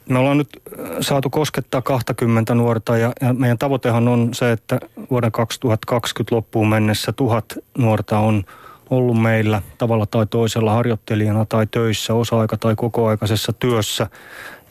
[0.08, 0.48] Me ollaan nyt
[0.80, 6.68] äh, saatu koskettaa 20 nuorta ja, ja meidän tavoitehan on se, että vuoden 2020 loppuun
[6.68, 7.44] mennessä tuhat
[7.78, 8.44] nuorta on
[8.90, 14.06] ollut meillä tavalla tai toisella harjoittelijana tai töissä, osa-aika- tai kokoaikaisessa työssä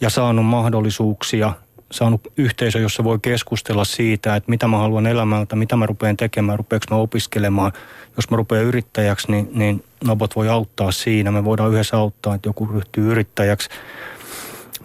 [0.01, 1.53] ja saanut mahdollisuuksia,
[1.91, 6.57] saanut yhteisö, jossa voi keskustella siitä, että mitä mä haluan elämältä, mitä mä rupean tekemään,
[6.57, 7.71] rupeanko mä opiskelemaan.
[8.15, 11.31] Jos mä rupean yrittäjäksi, niin, niin Nobot voi auttaa siinä.
[11.31, 13.69] Me voidaan yhdessä auttaa, että joku ryhtyy yrittäjäksi.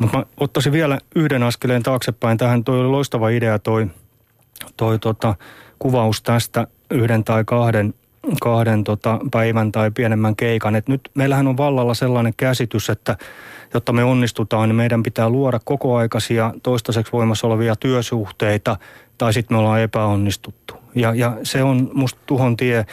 [0.01, 2.39] Mutta mä ottaisin vielä yhden askeleen taaksepäin.
[2.39, 3.87] Tähän toi oli loistava idea toi,
[4.77, 5.35] toi tota,
[5.79, 7.95] kuvaus tästä yhden tai kahden,
[8.41, 10.77] kahden tota, päivän tai pienemmän keikan.
[10.77, 13.17] Et nyt meillähän on vallalla sellainen käsitys, että
[13.75, 18.77] jotta me onnistutaan, niin meidän pitää luoda kokoaikaisia toistaiseksi voimassa olevia työsuhteita
[19.19, 20.75] tai sitten me ollaan epäonnistuttu.
[20.95, 22.87] Ja, ja se on musta tuhon tie.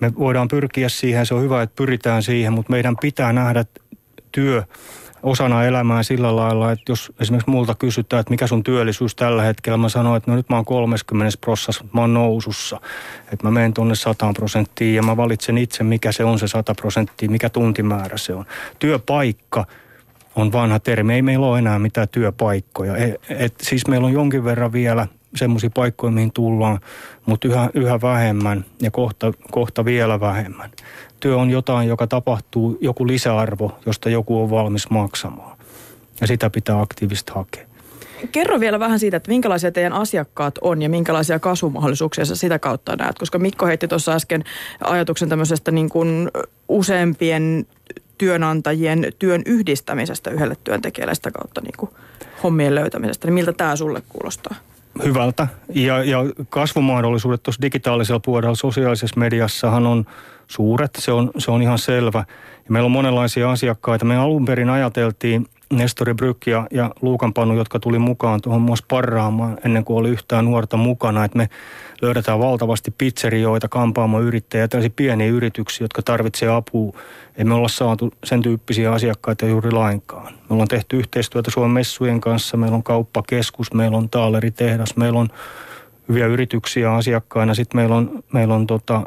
[0.00, 3.64] Me voidaan pyrkiä siihen, se on hyvä, että pyritään siihen, mutta meidän pitää nähdä
[4.32, 4.62] työ
[5.22, 9.76] osana elämää sillä lailla, että jos esimerkiksi multa kysytään, että mikä sun työllisyys tällä hetkellä,
[9.76, 12.80] mä sanon, että no nyt mä oon 30 prosessissa, mä oon nousussa.
[13.32, 16.74] Että mä menen tuonne 100 prosenttiin ja mä valitsen itse, mikä se on se 100
[16.74, 18.44] prosenttia, mikä tuntimäärä se on.
[18.78, 19.66] Työpaikka
[20.36, 22.96] on vanha termi, ei meillä ole enää mitään työpaikkoja.
[22.96, 26.80] Et, et, siis meillä on jonkin verran vielä semmoisia paikkoja, mihin tullaan,
[27.26, 30.70] mutta yhä, yhä vähemmän ja kohta, kohta vielä vähemmän
[31.20, 35.58] työ on jotain, joka tapahtuu, joku lisäarvo, josta joku on valmis maksamaan.
[36.20, 37.66] Ja sitä pitää aktiivisesti hakea.
[38.32, 42.96] Kerro vielä vähän siitä, että minkälaisia teidän asiakkaat on ja minkälaisia kasvumahdollisuuksia sä sitä kautta
[42.96, 44.44] näet, koska Mikko heitti tuossa äsken
[44.84, 46.30] ajatuksen tämmöisestä niin kuin
[46.68, 47.66] useampien
[48.18, 51.90] työnantajien työn yhdistämisestä yhdelle työntekijälle sitä kautta niin kuin
[52.42, 53.26] hommien löytämisestä.
[53.28, 54.54] Niin miltä tämä sulle kuulostaa?
[55.04, 55.48] Hyvältä.
[55.74, 60.04] Ja, ja kasvumahdollisuudet tuossa digitaalisella puolella, sosiaalisessa mediassahan on
[60.46, 62.24] suuret, se on, se on ihan selvä.
[62.64, 64.04] Ja meillä on monenlaisia asiakkaita.
[64.04, 69.58] Me alun perin ajateltiin Nestori Bryk ja, ja Luukanpanu, jotka tuli mukaan tuohon myös parraamaan
[69.64, 71.48] ennen kuin oli yhtään nuorta mukana, että me
[72.02, 76.92] löydetään valtavasti pizzerioita, kampaamoyrittäjiä, tällaisia pieniä yrityksiä, jotka tarvitsevat apua.
[77.36, 80.32] Ei me olla saatu sen tyyppisiä asiakkaita juuri lainkaan.
[80.32, 85.28] Me ollaan tehty yhteistyötä Suomen messujen kanssa, meillä on kauppakeskus, meillä on taaleritehdas, meillä on
[86.08, 87.54] hyviä yrityksiä asiakkaina.
[87.54, 89.02] Sitten meillä on, meillä on tota,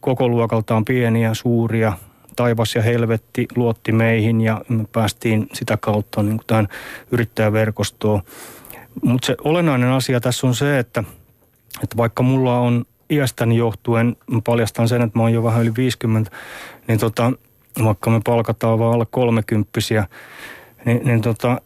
[0.00, 1.92] koko luokaltaan pieniä, suuria,
[2.36, 6.68] taivas ja helvetti luotti meihin ja me päästiin sitä kautta niin kuin tähän
[7.10, 8.22] yrittäjäverkostoon.
[9.02, 11.04] Mutta se olennainen asia tässä on se, että,
[11.82, 15.72] että vaikka mulla on iästäni johtuen, mä paljastan sen, että mä oon jo vähän yli
[15.76, 16.30] 50,
[16.88, 17.32] niin tota,
[17.84, 20.06] vaikka me palkataan vaan alle kolmekymppisiä,
[20.84, 21.60] niin, niin tota,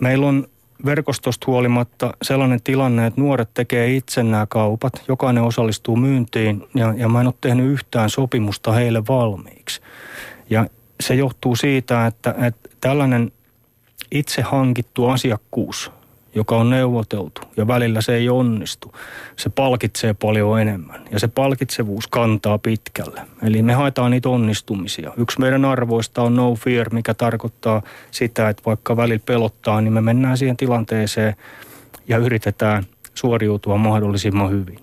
[0.00, 0.48] meillä on
[0.84, 4.92] verkostosta huolimatta sellainen tilanne, että nuoret tekee itse nämä kaupat.
[5.08, 9.80] Jokainen osallistuu myyntiin ja, ja mä en ole tehnyt yhtään sopimusta heille valmiiksi.
[10.50, 10.66] Ja
[11.00, 13.32] se johtuu siitä, että, että tällainen
[14.10, 15.90] itse hankittu asiakkuus
[16.34, 18.92] joka on neuvoteltu ja välillä se ei onnistu,
[19.36, 23.20] se palkitsee paljon enemmän ja se palkitsevuus kantaa pitkälle.
[23.42, 25.12] Eli me haetaan niitä onnistumisia.
[25.16, 30.00] Yksi meidän arvoista on no fear, mikä tarkoittaa sitä, että vaikka välillä pelottaa, niin me
[30.00, 31.36] mennään siihen tilanteeseen
[32.08, 34.78] ja yritetään suoriutua mahdollisimman hyvin.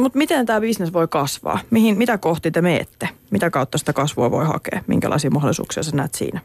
[0.00, 1.58] Mutta miten tämä bisnes voi kasvaa?
[1.70, 3.08] Mihin, mitä kohti te meette?
[3.30, 4.82] Mitä kautta sitä kasvua voi hakea?
[4.86, 6.40] Minkälaisia mahdollisuuksia sä näet siinä?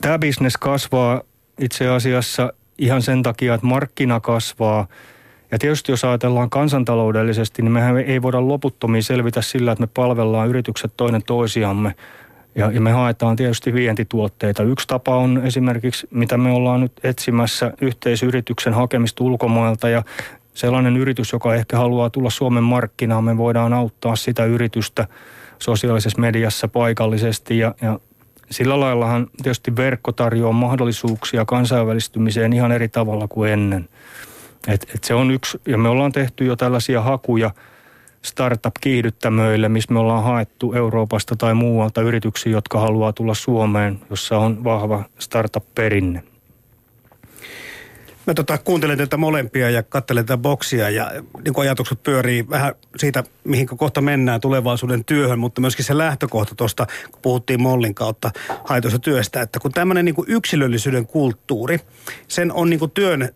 [0.00, 1.22] Tämä bisnes kasvaa
[1.60, 4.86] itse asiassa ihan sen takia, että markkina kasvaa.
[5.50, 10.48] Ja tietysti jos ajatellaan kansantaloudellisesti, niin mehän ei voida loputtomiin selvitä sillä, että me palvellaan
[10.48, 11.94] yritykset toinen toisiamme.
[12.54, 14.62] Ja, ja me haetaan tietysti vientituotteita.
[14.62, 19.88] Yksi tapa on esimerkiksi, mitä me ollaan nyt etsimässä, yhteisyrityksen hakemista ulkomailta.
[19.88, 20.02] Ja
[20.54, 25.06] sellainen yritys, joka ehkä haluaa tulla Suomen markkinaan, me voidaan auttaa sitä yritystä
[25.58, 28.00] sosiaalisessa mediassa paikallisesti ja, ja
[28.50, 33.88] sillä laillahan tietysti verkko tarjoaa mahdollisuuksia kansainvälistymiseen ihan eri tavalla kuin ennen.
[34.68, 37.50] Et, et se on yksi, ja me ollaan tehty jo tällaisia hakuja
[38.22, 44.64] startup-kiihdyttämöille, missä me ollaan haettu Euroopasta tai muualta yrityksiä, jotka haluaa tulla Suomeen, jossa on
[44.64, 46.22] vahva startup-perinne.
[48.28, 51.10] Mä tota, kuuntelen teitä molempia ja katselen tätä boksia ja
[51.44, 56.86] niin ajatukset pyörii vähän siitä, mihin kohta mennään tulevaisuuden työhön, mutta myöskin se lähtökohta tuosta,
[57.10, 58.30] kun puhuttiin Mollin kautta
[58.64, 61.80] haitoista työstä, että kun tämmöinen niin yksilöllisyyden kulttuuri,
[62.28, 63.28] sen on niin kuin työn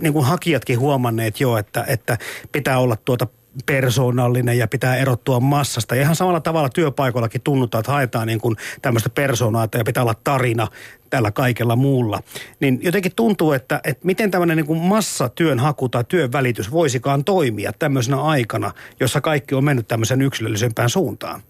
[0.00, 2.18] niin kuin hakijatkin huomanneet jo, että, että
[2.52, 3.26] pitää olla tuota
[3.66, 5.94] persoonallinen ja pitää erottua massasta.
[5.96, 10.14] Ja ihan samalla tavalla työpaikoillakin tunnutaan, että haetaan niin kuin tämmöistä persoonaa ja pitää olla
[10.24, 10.68] tarina
[11.10, 12.20] tällä kaikella muulla.
[12.60, 17.72] Niin jotenkin tuntuu, että, että miten tämmöinen niin kuin massatyönhaku tai työn välitys voisikaan toimia
[17.72, 21.42] tämmöisenä aikana, jossa kaikki on mennyt tämmöisen yksilöllisempään suuntaan.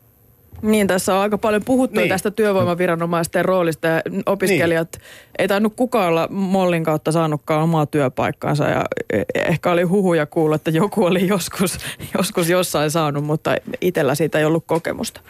[0.62, 2.09] Niin, tässä on aika paljon puhuttu niin.
[2.09, 5.03] tästä työvoimaviranomaisten roolista ja opiskelijat, niin.
[5.38, 10.57] ei tainnut kukaan olla Mollin kautta saanutkaan omaa työpaikkaansa ja e, ehkä oli huhuja kuulla,
[10.57, 11.79] että joku oli joskus,
[12.19, 15.21] joskus jossain saanut, mutta itsellä siitä ei ollut kokemusta.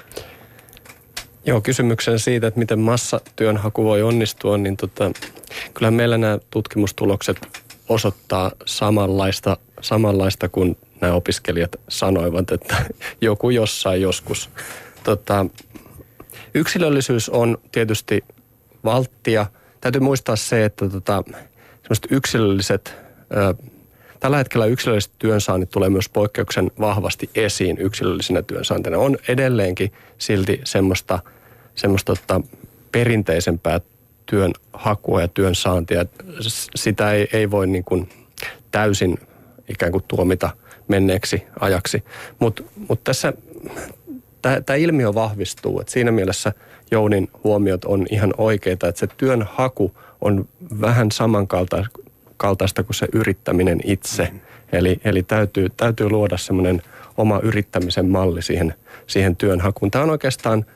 [1.47, 5.11] Joo, kysymyksen siitä, että miten massatyönhaku voi onnistua, niin tota,
[5.75, 7.37] kyllä meillä nämä tutkimustulokset
[7.89, 12.77] osoittaa samanlaista, samanlaista kuin nämä opiskelijat sanoivat, että
[13.21, 14.51] joku jossain joskus
[15.07, 15.47] Tota,
[16.55, 18.25] yksilöllisyys on tietysti
[18.85, 19.47] valttia.
[19.81, 21.25] Täytyy muistaa se, että tota,
[22.11, 22.95] yksilölliset,
[23.37, 23.55] ö,
[24.21, 28.99] tällä hetkellä yksilölliset työnsaannit tulee myös poikkeuksen vahvasti esiin yksilöllisinä työnsaantina.
[28.99, 31.19] On edelleenkin silti semmoista,
[31.75, 32.41] semmoista tota,
[32.93, 33.81] perinteisempää
[34.27, 36.05] työn hakua ja työn saantia.
[36.75, 38.09] Sitä ei, ei voi niin kuin
[38.71, 39.19] täysin
[39.69, 40.51] ikään kuin tuomita
[40.89, 42.05] menneeksi ajaksi.
[42.39, 43.33] Mutta mut tässä
[44.67, 45.81] tämä ilmiö vahvistuu.
[45.81, 46.53] Et siinä mielessä
[46.91, 50.49] Jounin huomiot on ihan oikeita, että se työn haku on
[50.81, 54.29] vähän samankaltaista kuin se yrittäminen itse.
[54.33, 54.41] Mm.
[54.73, 56.83] Eli, eli täytyy, täytyy luoda semmoinen
[57.17, 58.75] oma yrittämisen malli siihen,
[59.07, 59.91] siihen työnhakuun.
[59.91, 60.67] Tämä on oikeastaan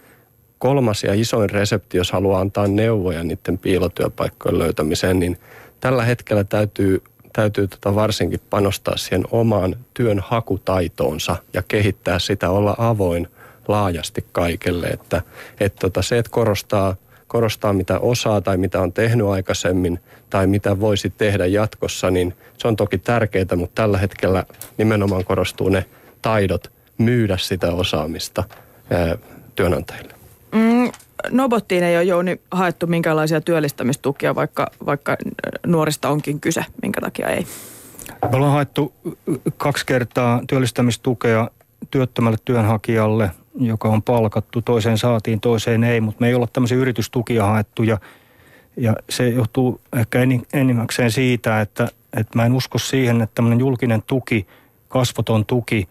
[0.58, 5.38] kolmas ja isoin resepti, jos haluaa antaa neuvoja niiden piilotyöpaikkojen löytämiseen, niin
[5.80, 7.02] tällä hetkellä täytyy,
[7.32, 13.28] täytyy tota varsinkin panostaa siihen omaan työn hakutaitoonsa ja kehittää sitä, olla avoin–
[13.70, 14.86] laajasti kaikelle.
[14.86, 15.22] Että,
[15.60, 20.80] et tota, se, että korostaa, korostaa mitä osaa tai mitä on tehnyt aikaisemmin tai mitä
[20.80, 24.44] voisi tehdä jatkossa, niin se on toki tärkeää, mutta tällä hetkellä
[24.78, 25.84] nimenomaan korostuu ne
[26.22, 28.44] taidot myydä sitä osaamista
[28.90, 29.16] ää,
[29.54, 30.14] työnantajille.
[30.52, 30.92] Mm,
[31.30, 35.16] Nobottiin ei ole Jouni haettu minkälaisia työllistämistukia, vaikka, vaikka
[35.66, 37.46] nuorista onkin kyse, minkä takia ei?
[38.30, 38.92] Me ollaan haettu
[39.56, 41.50] kaksi kertaa työllistämistukea
[41.90, 43.30] työttömälle työnhakijalle
[43.60, 44.62] joka on palkattu.
[44.62, 47.98] Toiseen saatiin, toiseen ei, mutta me ei olla tämmöisiä yritystukia haettu ja,
[48.76, 50.18] ja se johtuu ehkä
[50.52, 54.46] enimmäkseen siitä, että, että mä en usko siihen, että tämmöinen julkinen tuki,
[54.88, 55.88] kasvoton tuki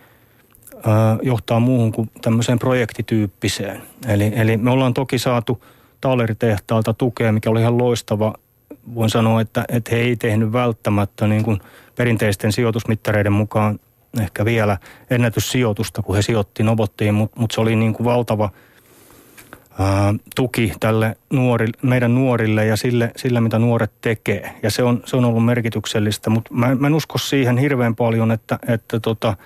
[0.85, 3.81] ää, johtaa muuhun kuin tämmöiseen projektityyppiseen.
[4.07, 5.63] Eli, eli me ollaan toki saatu
[6.01, 8.33] taleritehtaalta tukea, mikä oli ihan loistava.
[8.95, 11.59] Voin sanoa, että, että he ei tehnyt välttämättä niin kuin
[11.95, 13.79] perinteisten sijoitusmittareiden mukaan
[14.21, 14.77] ehkä vielä
[15.09, 18.49] ennätyssijoitusta, kun he sijoitti Nobottiin, mutta mut se oli niin kuin valtava
[20.35, 24.55] tuki tälle nuori, meidän nuorille ja sille, sille, mitä nuoret tekee.
[24.63, 28.31] Ja se on, se on ollut merkityksellistä, mutta mä, mä en usko siihen hirveän paljon,
[28.31, 29.37] että, että tota,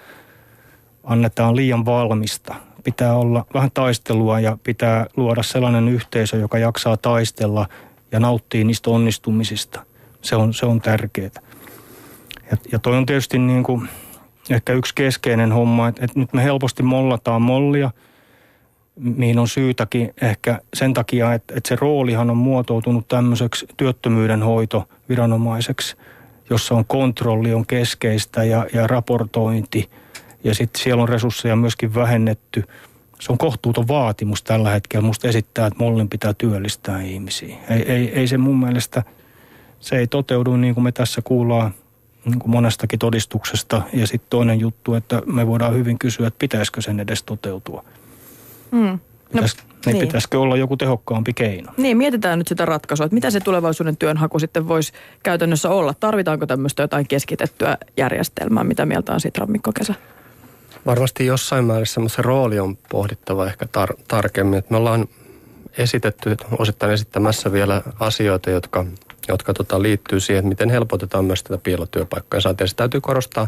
[1.04, 2.56] annetaan liian valmista.
[2.84, 7.68] Pitää olla vähän taistelua ja pitää luoda sellainen yhteisö, joka jaksaa taistella
[8.12, 9.86] ja nauttii niistä onnistumisista.
[10.22, 11.30] Se on, se on tärkeää.
[12.52, 13.90] Ja, ja toi on tietysti niin kuin
[14.50, 17.92] ehkä yksi keskeinen homma, että, että nyt me helposti mollataan mollia–
[18.96, 25.98] mihin on syytäkin ehkä sen takia, että, että se roolihan on muotoutunut tämmöiseksi työttömyyden hoitoviranomaiseksi,
[26.50, 29.90] jossa on kontrolli on keskeistä ja, ja raportointi
[30.44, 32.64] ja sitten siellä on resursseja myöskin vähennetty.
[33.20, 37.56] Se on kohtuuton vaatimus tällä hetkellä musta esittää, että Mollin pitää työllistää ihmisiä.
[37.70, 39.04] Ei, ei, ei se mun mielestä,
[39.80, 41.74] se ei toteudu niin kuin me tässä kuullaan
[42.26, 43.82] niin kuin monestakin todistuksesta.
[43.94, 47.84] Ja sitten toinen juttu, että me voidaan hyvin kysyä, että pitäisikö sen edes toteutua.
[48.72, 49.00] Mm.
[49.32, 50.08] Pitäis, no, niin, niin.
[50.08, 51.72] Pitäisikö olla joku tehokkaampi keino?
[51.78, 55.94] Niin, mietitään nyt sitä ratkaisua, että mitä se tulevaisuuden työnhaku sitten voisi käytännössä olla.
[56.00, 58.64] Tarvitaanko tämmöistä jotain keskitettyä järjestelmää?
[58.64, 59.94] Mitä mieltä on Sitran Mikko Kesä?
[60.86, 64.60] Varmasti jossain määrin semmoisen rooli on pohdittava ehkä tar- tarkemmin.
[64.60, 65.08] Että me ollaan
[65.78, 68.86] esitetty, osittain esittämässä vielä asioita, jotka,
[69.28, 72.68] jotka tota liittyy siihen, että miten helpotetaan myös tätä piilotyöpaikkoja saantia.
[72.76, 73.48] täytyy korostaa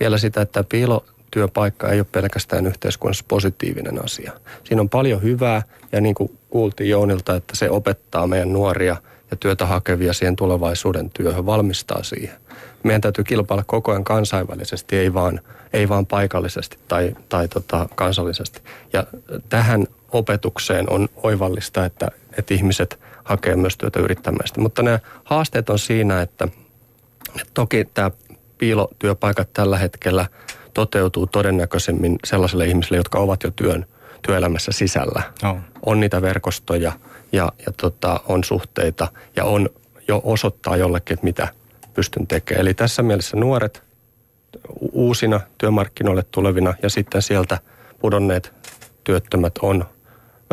[0.00, 4.32] vielä sitä, että piilo työpaikka ei ole pelkästään yhteiskunnassa positiivinen asia.
[4.64, 8.96] Siinä on paljon hyvää ja niin kuin kuultiin Jounilta, että se opettaa meidän nuoria
[9.30, 12.36] ja työtä hakevia siihen tulevaisuuden työhön, valmistaa siihen.
[12.82, 15.40] Meidän täytyy kilpailla koko ajan kansainvälisesti, ei vaan,
[15.72, 18.60] ei vaan paikallisesti tai, tai tota kansallisesti.
[18.92, 19.04] Ja
[19.48, 24.60] tähän opetukseen on oivallista, että, että ihmiset hakee myös työtä yrittämästä.
[24.60, 26.48] Mutta nämä haasteet on siinä, että,
[27.28, 28.10] että toki tämä
[28.58, 30.26] piilotyöpaikat tällä hetkellä–
[30.74, 33.86] toteutuu todennäköisemmin sellaisille ihmisille, jotka ovat jo työn,
[34.22, 35.22] työelämässä sisällä.
[35.44, 35.58] Oh.
[35.86, 36.92] On niitä verkostoja
[37.32, 39.68] ja, ja tota, on suhteita ja on
[40.08, 41.48] jo osoittaa jollekin, että mitä
[41.94, 42.60] pystyn tekemään.
[42.60, 43.82] Eli tässä mielessä nuoret
[44.92, 47.58] uusina työmarkkinoille tulevina ja sitten sieltä
[47.98, 48.52] pudonneet
[49.04, 49.84] työttömät on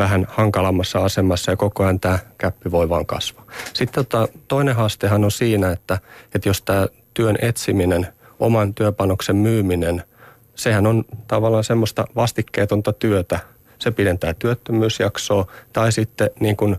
[0.00, 3.44] vähän hankalammassa asemassa ja koko ajan tämä käppi voi vaan kasvaa.
[3.72, 5.98] Sitten tota, toinen haastehan on siinä, että,
[6.34, 8.06] että jos tämä työn etsiminen,
[8.38, 10.02] oman työpanoksen myyminen
[10.54, 13.40] sehän on tavallaan semmoista vastikkeetonta työtä.
[13.78, 16.76] Se pidentää työttömyysjaksoa tai sitten niin kuin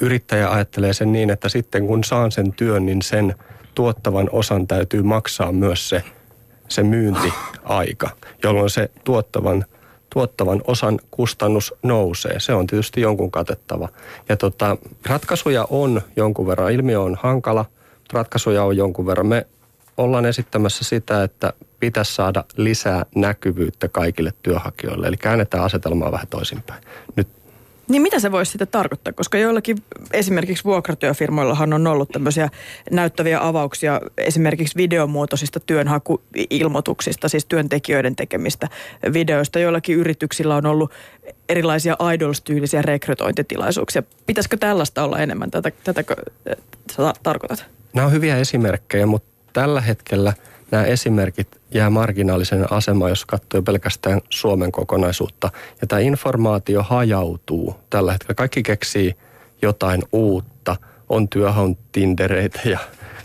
[0.00, 3.34] yrittäjä ajattelee sen niin, että sitten kun saan sen työn, niin sen
[3.74, 6.02] tuottavan osan täytyy maksaa myös se,
[6.68, 8.10] se myyntiaika,
[8.42, 9.64] jolloin se tuottavan,
[10.10, 12.40] tuottavan osan kustannus nousee.
[12.40, 13.88] Se on tietysti jonkun katettava.
[14.28, 16.72] Ja tota, ratkaisuja on jonkun verran.
[16.72, 17.64] Ilmiö on hankala,
[18.12, 19.26] ratkaisuja on jonkun verran.
[19.26, 19.46] Me
[19.96, 25.06] ollaan esittämässä sitä, että pitäisi saada lisää näkyvyyttä kaikille työhakijoille.
[25.06, 26.82] Eli käännetään asetelmaa vähän toisinpäin.
[27.16, 27.28] Nyt
[27.88, 29.12] niin mitä se voisi sitten tarkoittaa?
[29.12, 29.76] Koska joillakin
[30.12, 32.48] esimerkiksi vuokratyöfirmoillahan on ollut tämmöisiä
[32.90, 38.68] näyttäviä avauksia esimerkiksi videomuotoisista työnhakuilmoituksista, siis työntekijöiden tekemistä
[39.12, 39.58] videoista.
[39.58, 40.92] Joillakin yrityksillä on ollut
[41.48, 44.02] erilaisia idols-tyylisiä rekrytointitilaisuuksia.
[44.26, 45.50] Pitäisikö tällaista olla enemmän?
[45.50, 46.16] Tätä, tätäkö
[46.92, 47.64] sä tarkoitat?
[47.92, 50.32] Nämä on hyviä esimerkkejä, mutta tällä hetkellä–
[50.70, 55.50] nämä esimerkit jää marginaalisen asemaan, jos katsoo pelkästään Suomen kokonaisuutta.
[55.80, 58.34] Ja tämä informaatio hajautuu tällä hetkellä.
[58.34, 59.16] Kaikki keksii
[59.62, 60.76] jotain uutta.
[61.08, 62.78] On työhaun tindereitä ja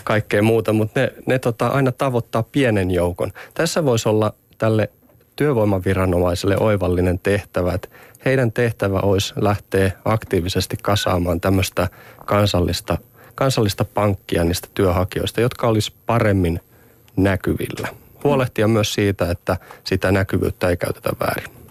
[0.03, 3.31] kaikkea muuta, mutta ne, ne tota, aina tavoittaa pienen joukon.
[3.53, 4.89] Tässä voisi olla tälle
[5.35, 7.87] työvoimaviranomaiselle oivallinen tehtävä, että
[8.25, 11.87] heidän tehtävä olisi lähteä aktiivisesti kasaamaan tämmöistä
[12.25, 12.97] kansallista,
[13.35, 16.59] kansallista pankkia niistä työhakijoista, jotka olisi paremmin–
[17.15, 17.87] näkyvillä.
[18.23, 21.63] Huolehtia myös siitä, että sitä näkyvyyttä ei käytetä väärin.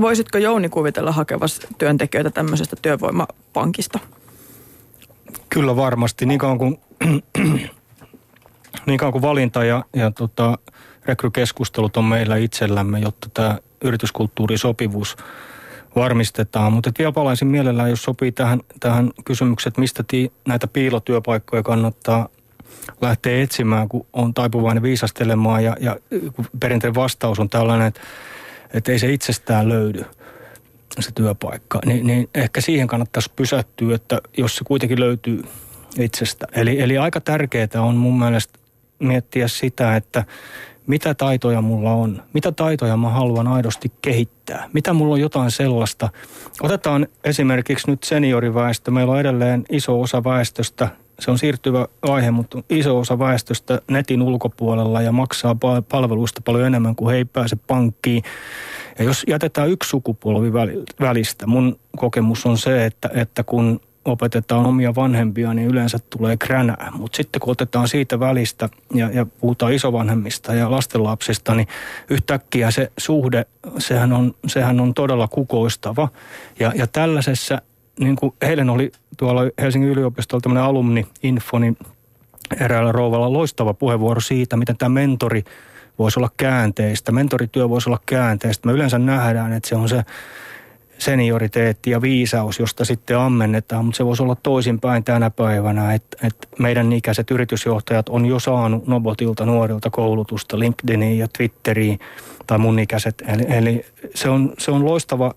[0.00, 3.98] Voisitko Jouni kuvitella hakevas työntekijöitä tämmöisestä työvoimapankista?
[5.48, 6.26] Kyllä varmasti.
[6.26, 6.80] Niin kauan kuin,
[8.86, 10.58] niin kauan kuin valinta ja, ja tota,
[11.06, 15.16] rekrykeskustelut on meillä itsellämme, jotta tämä yrityskulttuurisopivuus
[15.96, 16.72] varmistetaan.
[16.72, 22.28] Mutta vielä palaisin mielellään, jos sopii tähän, tähän kysymykseen, että mistä tii, näitä piilotyöpaikkoja kannattaa
[23.00, 25.96] lähtee etsimään, kun on taipuvainen viisastelemaan ja, ja
[26.60, 28.00] perinteinen vastaus on tällainen, että,
[28.74, 30.04] että ei se itsestään löydy
[31.00, 35.42] se työpaikka, niin, niin ehkä siihen kannattaisi pysähtyä, että jos se kuitenkin löytyy
[35.98, 36.46] itsestä.
[36.52, 38.58] Eli, eli aika tärkeää on mun mielestä
[38.98, 40.24] miettiä sitä, että
[40.86, 46.08] mitä taitoja mulla on, mitä taitoja mä haluan aidosti kehittää, mitä mulla on jotain sellaista.
[46.60, 50.88] Otetaan esimerkiksi nyt senioriväestö, meillä on edelleen iso osa väestöstä
[51.18, 55.56] se on siirtyvä aihe, mutta iso osa väestöstä netin ulkopuolella ja maksaa
[55.88, 58.22] palveluista paljon enemmän kuin he ei pääse pankkiin.
[58.98, 60.52] Ja jos jätetään yksi sukupolvi
[61.00, 66.92] välistä, mun kokemus on se, että, että kun opetetaan omia vanhempia, niin yleensä tulee kränää.
[66.98, 71.68] Mutta sitten kun otetaan siitä välistä ja, ja puhutaan isovanhemmista ja lastenlapsista, niin
[72.10, 73.46] yhtäkkiä se suhde,
[73.78, 76.08] sehän on, sehän on todella kukoistava.
[76.60, 77.62] Ja, ja tällaisessa,
[78.00, 81.76] niin kuin eilen oli tuolla Helsingin yliopistolla tämmöinen alumni-info, niin
[82.60, 85.44] eräällä rouvalla loistava puheenvuoro siitä, miten tämä mentori
[85.98, 87.12] voisi olla käänteistä.
[87.12, 88.68] Mentorityö voisi olla käänteistä.
[88.68, 90.04] Me yleensä nähdään, että se on se
[90.98, 96.48] senioriteetti ja viisaus, josta sitten ammennetaan, mutta se voisi olla toisinpäin tänä päivänä, että, että
[96.58, 101.98] meidän ikäiset yritysjohtajat on jo saanut Nobotilta nuorilta koulutusta LinkedIniin ja Twitteriin
[102.46, 103.22] tai mun ikäiset.
[103.28, 105.34] Eli, eli se, on, se on loistava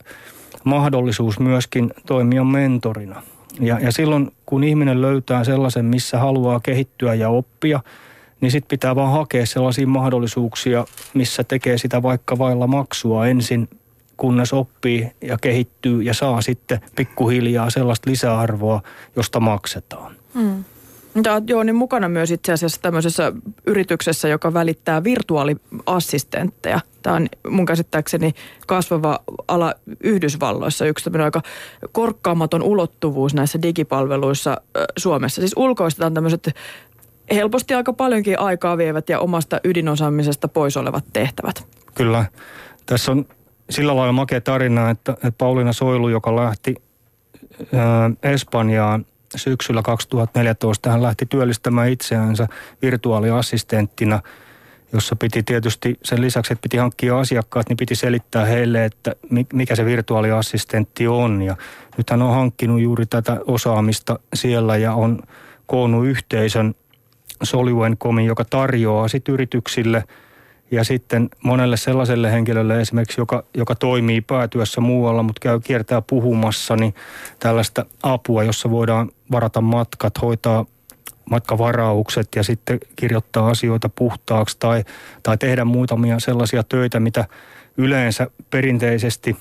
[0.65, 3.21] mahdollisuus myöskin toimia mentorina.
[3.59, 7.79] Ja, ja silloin, kun ihminen löytää sellaisen, missä haluaa kehittyä ja oppia,
[8.41, 13.69] niin sitten pitää vaan hakea sellaisia mahdollisuuksia, missä tekee sitä vaikka vailla maksua ensin
[14.17, 18.81] kunnes oppii ja kehittyy ja saa sitten pikkuhiljaa sellaista lisäarvoa,
[19.15, 20.15] josta maksetaan.
[20.33, 20.63] Mm.
[21.23, 23.33] Tämä olet Jooni mukana myös itse asiassa tämmöisessä
[23.65, 26.79] yrityksessä, joka välittää virtuaaliassistentteja.
[27.05, 28.31] Tämä on mun käsittääkseni
[28.67, 31.41] kasvava ala Yhdysvalloissa, yksi tämmöinen aika
[31.91, 34.61] korkkaamaton ulottuvuus näissä digipalveluissa
[34.97, 35.41] Suomessa.
[35.41, 36.55] Siis ulkoistetaan tämmöiset
[37.31, 41.67] helposti aika paljonkin aikaa vievät ja omasta ydinosaamisesta pois olevat tehtävät.
[41.95, 42.25] Kyllä.
[42.85, 43.25] Tässä on
[43.69, 46.75] sillä lailla makea tarina, että, Pauliina Soilu, joka lähti
[48.23, 52.47] Espanjaan syksyllä 2014, hän lähti työllistämään itseänsä
[52.81, 54.21] virtuaaliassistenttina,
[54.95, 59.15] jossa piti tietysti sen lisäksi, että piti hankkia asiakkaat, niin piti selittää heille, että
[59.53, 61.41] mikä se virtuaaliassistentti on.
[61.41, 61.57] Ja
[61.97, 65.19] nyt hän on hankkinut juuri tätä osaamista siellä ja on
[65.65, 66.75] koonnut yhteisön
[67.43, 70.03] Soluencomin, joka tarjoaa sitten yrityksille–
[70.71, 76.75] ja sitten monelle sellaiselle henkilölle esimerkiksi, joka, joka toimii päätyössä muualla, mutta käy kiertää puhumassa,
[76.75, 76.95] niin
[77.39, 80.65] tällaista apua, jossa voidaan varata matkat, hoitaa
[81.29, 84.83] matkavaraukset ja sitten kirjoittaa asioita puhtaaksi tai,
[85.23, 87.25] tai tehdä muutamia sellaisia töitä, mitä
[87.77, 89.37] yleensä perinteisesti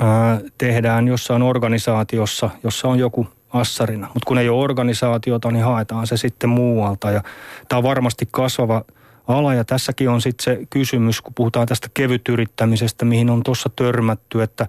[0.00, 4.06] ää, tehdään jossain organisaatiossa, jossa on joku assarina.
[4.14, 7.10] Mutta kun ei ole organisaatiota, niin haetaan se sitten muualta.
[7.10, 7.22] Ja
[7.68, 8.84] tämä on varmasti kasvava
[9.28, 9.54] ala.
[9.54, 14.66] Ja tässäkin on sitten se kysymys, kun puhutaan tästä kevytyrittämisestä, mihin on tuossa törmätty, että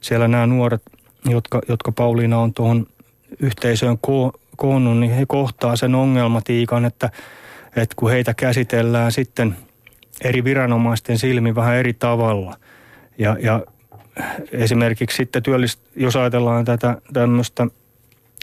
[0.00, 0.82] siellä nämä nuoret,
[1.24, 2.86] jotka, jotka Pauliina on tuohon
[3.40, 7.10] yhteisöön ko- koonnut, niin he kohtaa sen ongelmatiikan, että,
[7.76, 9.56] että kun heitä käsitellään sitten
[10.24, 12.56] eri viranomaisten silmin vähän eri tavalla.
[13.18, 13.62] Ja, ja
[14.52, 17.66] esimerkiksi sitten työllis, jos ajatellaan tätä tämmöistä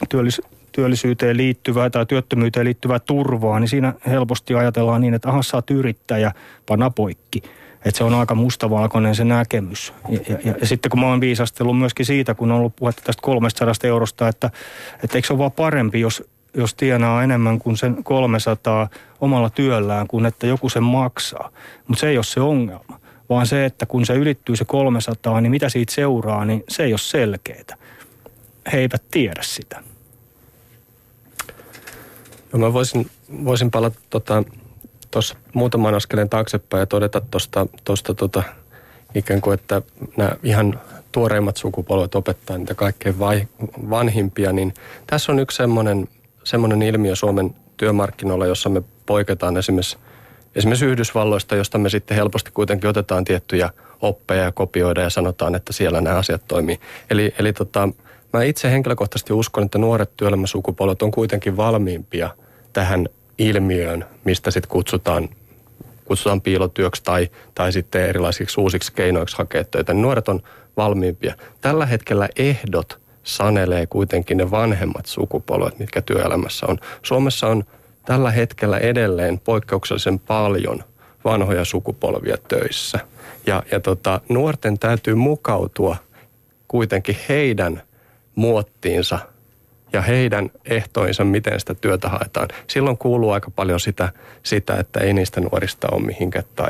[0.09, 0.41] työllis,
[0.71, 5.71] työllisyyteen liittyvää tai työttömyyteen liittyvää turvaa, niin siinä helposti ajatellaan niin, että aha, sä oot
[5.71, 6.31] yrittäjä,
[6.65, 7.43] pana poikki.
[7.85, 9.93] Että se on aika mustavalkoinen se näkemys.
[10.09, 13.01] Ja, ja, ja, ja sitten kun mä oon viisastellut myöskin siitä, kun on ollut puhetta
[13.05, 14.51] tästä 300 eurosta, että,
[15.03, 16.23] että eikö se ole vaan parempi, jos,
[16.53, 18.89] jos tienaa enemmän kuin sen 300
[19.21, 21.49] omalla työllään, kuin että joku sen maksaa.
[21.87, 25.51] Mutta se ei ole se ongelma, vaan se, että kun se ylittyy se 300, niin
[25.51, 27.77] mitä siitä seuraa, niin se ei ole selkeää.
[28.73, 29.83] He eivät tiedä sitä.
[32.53, 33.09] No mä voisin,
[33.45, 33.99] voisin palata
[35.15, 38.43] tuossa muutaman askeleen taaksepäin ja todeta tuosta tosta, tota,
[39.15, 39.81] ikään kuin, että
[40.17, 40.79] nämä ihan
[41.11, 43.47] tuoreimmat sukupolvet opettaa niitä kaikkein vai,
[43.89, 44.73] vanhimpia, niin
[45.07, 46.07] tässä on yksi semmoinen,
[46.43, 49.97] semmoinen ilmiö Suomen työmarkkinoilla, jossa me poiketaan esimerkiksi,
[50.55, 53.69] esimerkiksi Yhdysvalloista, josta me sitten helposti kuitenkin otetaan tiettyjä
[54.01, 56.79] oppeja ja kopioida ja sanotaan, että siellä nämä asiat toimii.
[57.09, 57.89] Eli, eli tota,
[58.33, 62.29] mä itse henkilökohtaisesti uskon, että nuoret työelämäsukupolvet on kuitenkin valmiimpia–
[62.75, 65.29] tähän ilmiöön, mistä sitten kutsutaan,
[66.05, 69.93] kutsutaan piilotyöksi tai, tai sitten erilaisiksi uusiksi keinoiksi hakea töitä.
[69.93, 70.41] Nuoret on
[70.77, 71.35] valmiimpia.
[71.61, 76.77] Tällä hetkellä ehdot sanelee kuitenkin ne vanhemmat sukupolvet, mitkä työelämässä on.
[77.03, 77.63] Suomessa on
[78.05, 80.83] tällä hetkellä edelleen poikkeuksellisen paljon
[81.25, 82.99] vanhoja sukupolvia töissä.
[83.45, 85.97] Ja, ja tota, nuorten täytyy mukautua
[86.67, 87.81] kuitenkin heidän
[88.35, 89.19] muottiinsa–
[89.95, 92.47] ja heidän ehtoinsa, miten sitä työtä haetaan.
[92.67, 94.09] Silloin kuuluu aika paljon sitä,
[94.43, 96.69] sitä että ei niistä nuorista ole mihinkään tai,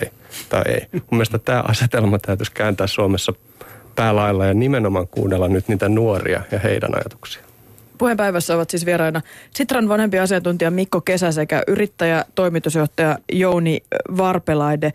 [0.49, 0.87] tai ei.
[0.91, 3.33] Mun mielestä tämä asetelma täytyisi kääntää Suomessa
[3.95, 7.43] päälailla ja nimenomaan kuunnella nyt niitä nuoria ja heidän ajatuksia.
[7.97, 9.21] Puheenpäivässä ovat siis vieraina
[9.51, 13.83] Sitran vanhempi asiantuntija Mikko Kesä sekä yrittäjä, toimitusjohtaja Jouni
[14.17, 14.93] Varpelaide.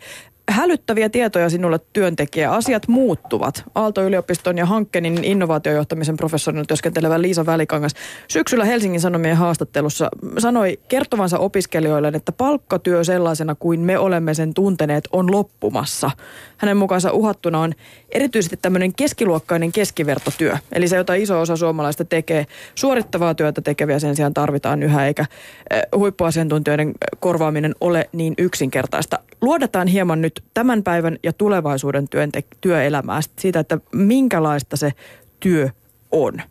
[0.49, 2.51] Hälyttäviä tietoja sinulle työntekijä.
[2.51, 3.63] Asiat muuttuvat.
[3.75, 7.91] Aalto-yliopiston ja Hankkenin innovaatiojohtamisen professorina työskentelevä Liisa Välikangas
[8.27, 15.03] syksyllä Helsingin Sanomien haastattelussa sanoi kertovansa opiskelijoille, että palkkatyö sellaisena kuin me olemme sen tunteneet
[15.11, 16.11] on loppumassa.
[16.57, 17.73] Hänen mukaansa uhattuna on
[18.11, 20.57] erityisesti tämmöinen keskiluokkainen keskivertotyö.
[20.71, 22.45] Eli se, jota iso osa suomalaista tekee.
[22.75, 25.25] Suorittavaa työtä tekeviä sen sijaan tarvitaan yhä, eikä
[25.71, 29.19] eh, huippuasiantuntijoiden korvaaminen ole niin yksinkertaista.
[29.41, 34.91] Luodataan hieman nyt tämän päivän ja tulevaisuuden työnte- työelämää siitä, että minkälaista se
[35.39, 35.69] työ
[36.11, 36.41] on.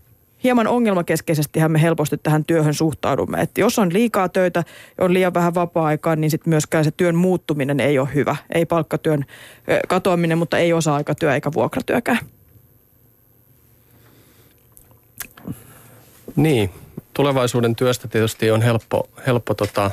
[0.44, 3.40] Hieman ongelmakeskeisesti me helposti tähän työhön suhtaudumme.
[3.40, 4.64] Että jos on liikaa töitä
[5.00, 8.36] on liian vähän vapaa-aikaa, niin sitten myöskään se työn muuttuminen ei ole hyvä.
[8.54, 9.24] Ei palkkatyön
[9.88, 12.18] katoaminen, mutta ei osa-aikatyö eikä vuokratyökään.
[16.36, 16.70] Niin,
[17.14, 19.90] tulevaisuuden työstä tietysti on helppo, helppo tota,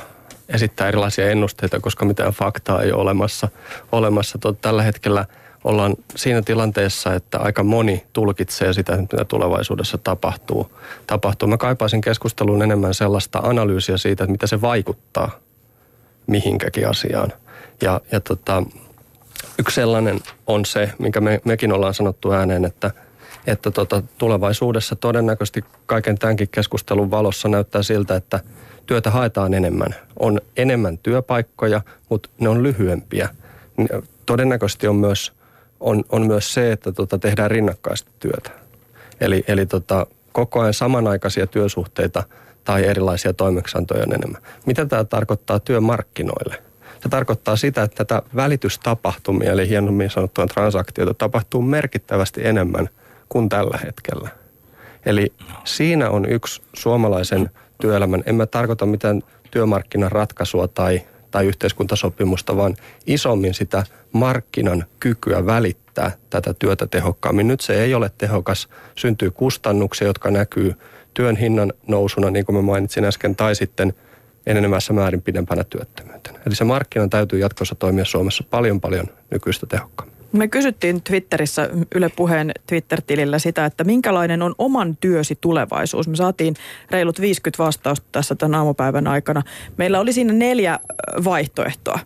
[0.48, 3.48] esittää erilaisia ennusteita, koska mitään faktaa ei ole olemassa.
[3.92, 4.38] olemassa.
[4.60, 5.24] Tällä hetkellä
[5.64, 10.72] ollaan siinä tilanteessa, että aika moni tulkitsee sitä, mitä tulevaisuudessa tapahtuu.
[11.06, 11.48] tapahtuu.
[11.48, 15.30] Mä kaipaisin keskusteluun enemmän sellaista analyysiä siitä, että mitä se vaikuttaa
[16.26, 17.32] mihinkäkin asiaan.
[17.82, 18.62] Ja, ja tota,
[19.58, 22.90] yksi sellainen on se, minkä me, mekin ollaan sanottu ääneen, että,
[23.46, 28.40] että tota, tulevaisuudessa todennäköisesti kaiken tämänkin keskustelun valossa näyttää siltä, että–
[28.88, 29.94] työtä haetaan enemmän.
[30.18, 33.28] On enemmän työpaikkoja, mutta ne on lyhyempiä.
[34.26, 35.32] Todennäköisesti on myös,
[35.80, 38.50] on, on myös se, että tota, tehdään rinnakkaista työtä.
[39.20, 42.22] Eli, eli tota, koko ajan samanaikaisia työsuhteita
[42.64, 44.42] tai erilaisia toimeksiantoja on enemmän.
[44.66, 46.62] Mitä tämä tarkoittaa työmarkkinoille?
[47.02, 52.88] Se tarkoittaa sitä, että tätä välitystapahtumia, eli hienommin sanottua transaktioita, tapahtuu merkittävästi enemmän
[53.28, 54.28] kuin tällä hetkellä.
[55.06, 55.32] Eli
[55.64, 57.50] siinä on yksi suomalaisen
[57.80, 58.22] työelämän.
[58.26, 62.76] En mä tarkoita mitään työmarkkinan ratkaisua tai, tai yhteiskuntasopimusta, vaan
[63.06, 67.48] isommin sitä markkinan kykyä välittää tätä työtä tehokkaammin.
[67.48, 70.74] Nyt se ei ole tehokas, syntyy kustannuksia, jotka näkyy
[71.14, 73.94] työn hinnan nousuna, niin kuin mä mainitsin äsken, tai sitten
[74.46, 76.38] enenemässä määrin pidempänä työttömyytenä.
[76.46, 80.17] Eli se markkinan täytyy jatkossa toimia Suomessa paljon paljon nykyistä tehokkaammin.
[80.32, 86.08] Me kysyttiin Twitterissä, Yle Puheen Twitter-tilillä sitä, että minkälainen on oman työsi tulevaisuus.
[86.08, 86.54] Me saatiin
[86.90, 89.42] reilut 50 vastausta tässä tämän aamupäivän aikana.
[89.76, 90.78] Meillä oli siinä neljä
[91.24, 91.98] vaihtoehtoa.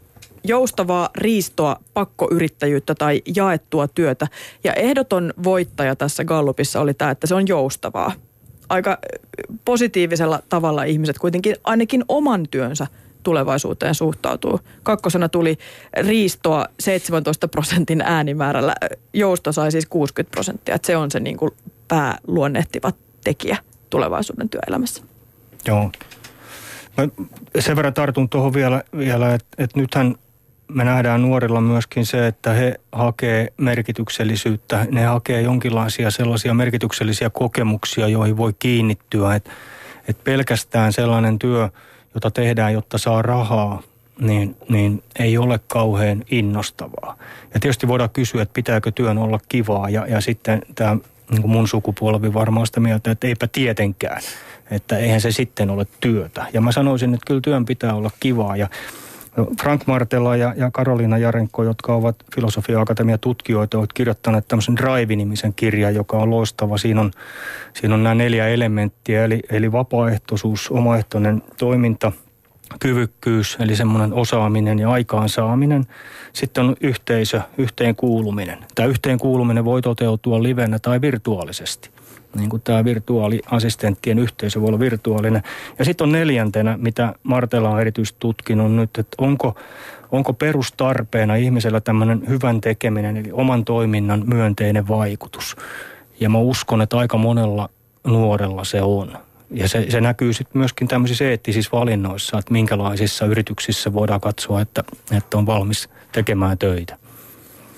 [0.45, 4.27] Joustavaa riistoa, pakkoyrittäjyyttä tai jaettua työtä.
[4.65, 8.13] Ja ehdoton voittaja tässä Gallupissa oli tämä, että se on joustavaa.
[8.69, 8.99] Aika
[9.65, 12.87] positiivisella tavalla ihmiset kuitenkin ainakin oman työnsä
[13.23, 14.61] tulevaisuuteen suhtautuu.
[14.83, 15.59] Kakkosena tuli
[15.97, 18.75] riistoa 17 prosentin äänimäärällä.
[19.13, 20.79] Jousto sai siis 60 prosenttia.
[20.83, 21.51] Se on se niin kuin
[21.89, 22.93] pääluonnehtiva
[23.25, 23.57] tekijä
[23.91, 25.03] tulevaisuuden työelämässä.
[25.67, 25.91] Joo.
[26.97, 27.09] Mä
[27.59, 30.15] sen verran tartun tuohon vielä, vielä että, että nythän
[30.69, 34.87] me nähdään nuorilla myöskin se, että he hakee merkityksellisyyttä.
[34.91, 39.35] Ne hakee jonkinlaisia sellaisia merkityksellisiä kokemuksia, joihin voi kiinnittyä.
[39.35, 39.51] Että,
[40.09, 41.69] että pelkästään sellainen työ–
[42.15, 43.83] jota tehdään, jotta saa rahaa,
[44.21, 47.17] niin, niin ei ole kauhean innostavaa.
[47.55, 49.89] Ja tietysti voidaan kysyä, että pitääkö työn olla kivaa.
[49.89, 50.97] Ja, ja sitten tämä
[51.31, 54.23] niin mun sukupolvi varmaan sitä mieltä, että eipä tietenkään.
[54.71, 56.47] Että eihän se sitten ole työtä.
[56.53, 58.57] Ja mä sanoisin, että kyllä työn pitää olla kivaa.
[58.57, 58.69] Ja
[59.63, 65.95] Frank Martella ja, ja Karolina Jarenko, jotka ovat filosofia-akatemian tutkijoita, ovat kirjoittaneet tämmöisen Drive-nimisen kirjan,
[65.95, 66.79] joka on loistava.
[66.79, 67.11] Siinä on,
[67.75, 72.13] siinä on nämä neljä elementtiä, eli, eli vapaaehtoisuus, omaehtoinen toiminta,
[72.81, 75.87] kyvykkyys, eli semmoinen osaaminen ja aikaansaaminen.
[76.33, 78.59] Sitten on yhteisö, yhteenkuuluminen.
[78.75, 81.91] Tämä yhteenkuuluminen voi toteutua livenä tai virtuaalisesti
[82.37, 85.43] niin kuin tämä virtuaaliassistenttien yhteisö voi olla virtuaalinen.
[85.79, 89.55] Ja sitten on neljäntenä, mitä Martela on erityisesti tutkinut nyt, että onko,
[90.13, 95.57] onko perustarpeena ihmisellä tämmöinen hyvän tekeminen, eli oman toiminnan myönteinen vaikutus.
[96.21, 97.69] Ja mä uskon, että aika monella
[98.07, 99.19] nuorella se on.
[99.51, 104.85] Ja se, se näkyy sitten myöskin tämmöisissä eettisissä valinnoissa, että minkälaisissa yrityksissä voidaan katsoa, että,
[105.17, 107.02] että on valmis tekemään töitä.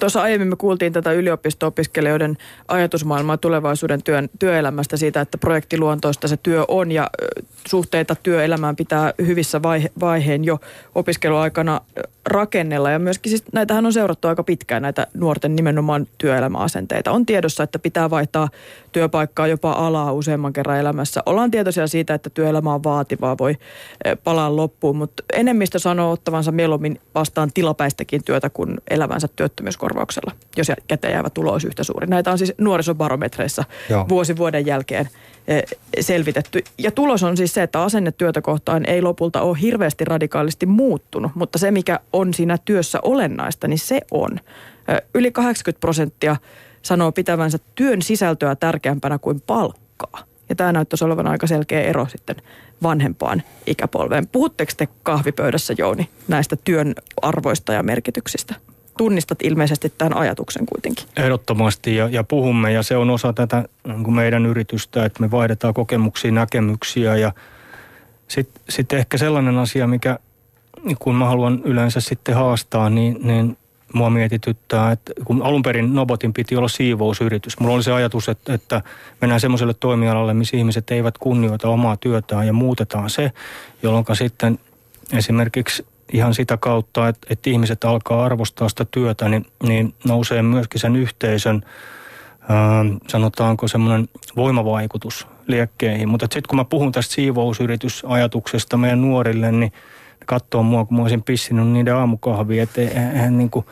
[0.04, 2.36] Tuossa aiemmin me kuultiin tätä yliopisto-opiskelijoiden
[2.68, 7.10] ajatusmaailmaa tulevaisuuden työn, työelämästä siitä, että projektiluontoista se työ on ja
[7.68, 10.60] suhteita työelämään pitää hyvissä vaihe, vaiheen jo
[10.94, 11.80] opiskeluaikana
[12.26, 12.90] rakennella.
[12.90, 17.12] Ja myöskin siis näitähän on seurattu aika pitkään näitä nuorten nimenomaan työelämäasenteita.
[17.12, 18.48] On tiedossa, että pitää vaihtaa
[18.94, 21.22] työpaikkaa jopa alaa useamman kerran elämässä.
[21.26, 23.56] Ollaan tietoisia siitä, että työelämä on vaativaa, voi
[24.24, 30.72] palaa loppuun, mutta enemmistö sanoo ottavansa mieluummin vastaan tilapäistäkin työtä kuin elävänsä työttömyyskorvauksia korvauksella, jos
[30.88, 32.06] käteen jäävä tulo olisi yhtä suuri.
[32.06, 34.08] Näitä on siis nuorisobarometreissa Joo.
[34.08, 35.08] vuosi vuoden jälkeen
[35.48, 35.62] eh,
[36.00, 36.64] selvitetty.
[36.78, 41.32] Ja tulos on siis se, että asenne työtä kohtaan ei lopulta ole hirveästi radikaalisti muuttunut,
[41.34, 44.30] mutta se mikä on siinä työssä olennaista, niin se on.
[44.88, 46.36] Eh, yli 80 prosenttia
[46.84, 50.24] sanoo pitävänsä työn sisältöä tärkeämpänä kuin palkkaa.
[50.48, 52.36] Ja tämä näyttäisi olevan aika selkeä ero sitten
[52.82, 54.26] vanhempaan ikäpolveen.
[54.26, 58.54] Puhutteko te kahvipöydässä, Jouni, näistä työn arvoista ja merkityksistä?
[58.98, 61.06] Tunnistat ilmeisesti tämän ajatuksen kuitenkin.
[61.16, 65.74] Ehdottomasti ja, ja puhumme ja se on osa tätä niin meidän yritystä, että me vaihdetaan
[65.74, 67.32] kokemuksia, näkemyksiä ja
[68.28, 70.18] sitten sit ehkä sellainen asia, mikä
[70.98, 73.56] kun mä haluan yleensä sitten haastaa, niin, niin
[73.94, 78.54] mua mietityttää, että kun alun perin Nobotin piti olla siivousyritys, mulla oli se ajatus, että,
[78.54, 78.82] että
[79.20, 83.32] mennään semmoiselle toimialalle, missä ihmiset eivät kunnioita omaa työtään ja muutetaan se,
[83.82, 84.58] jolloin sitten
[85.12, 90.80] esimerkiksi ihan sitä kautta, että, että ihmiset alkaa arvostaa sitä työtä, niin, niin nousee myöskin
[90.80, 91.62] sen yhteisön,
[92.48, 96.08] ää, sanotaanko semmoinen voimavaikutus liekkeihin.
[96.08, 99.72] Mutta sitten kun mä puhun tästä siivousyritysajatuksesta meidän nuorille, niin
[100.26, 103.66] katsoo mua, kun mä olisin pissinyt niiden aamukahvia, että eihän, niin kuin,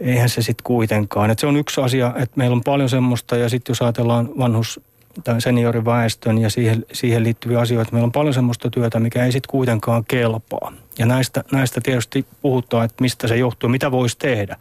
[0.00, 1.30] eihän se sitten kuitenkaan.
[1.30, 4.80] Et se on yksi asia, että meillä on paljon semmoista ja sitten jos ajatellaan vanhus-
[5.24, 9.50] tai senioriväestön ja siihen, siihen liittyviä asioita, meillä on paljon semmoista työtä, mikä ei sitten
[9.50, 10.72] kuitenkaan kelpaa.
[10.98, 14.56] Ja näistä, näistä tietysti puhutaan, että mistä se johtuu, mitä voisi tehdä.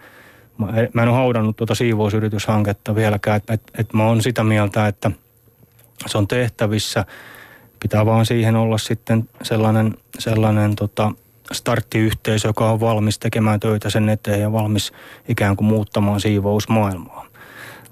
[0.93, 5.11] Mä en ole haudannut tuota siivousyrityshanketta vieläkään, että et, et mä oon sitä mieltä, että
[6.07, 7.05] se on tehtävissä–
[7.79, 11.11] Pitää vaan siihen olla sitten sellainen, sellainen tota,
[11.51, 14.91] starttiyhteisö, joka on valmis tekemään töitä sen eteen ja valmis
[15.27, 17.27] ikään kuin muuttamaan siivousmaailmaa.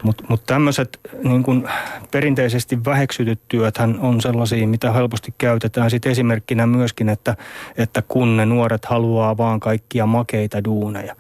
[0.04, 1.70] Mutta mut tämmöiset niin kun
[2.12, 7.36] perinteisesti väheksytyt työthän on sellaisia, mitä helposti käytetään sitten esimerkkinä myöskin, että,
[7.78, 11.16] että kun ne nuoret haluaa vaan kaikkia makeita duuneja.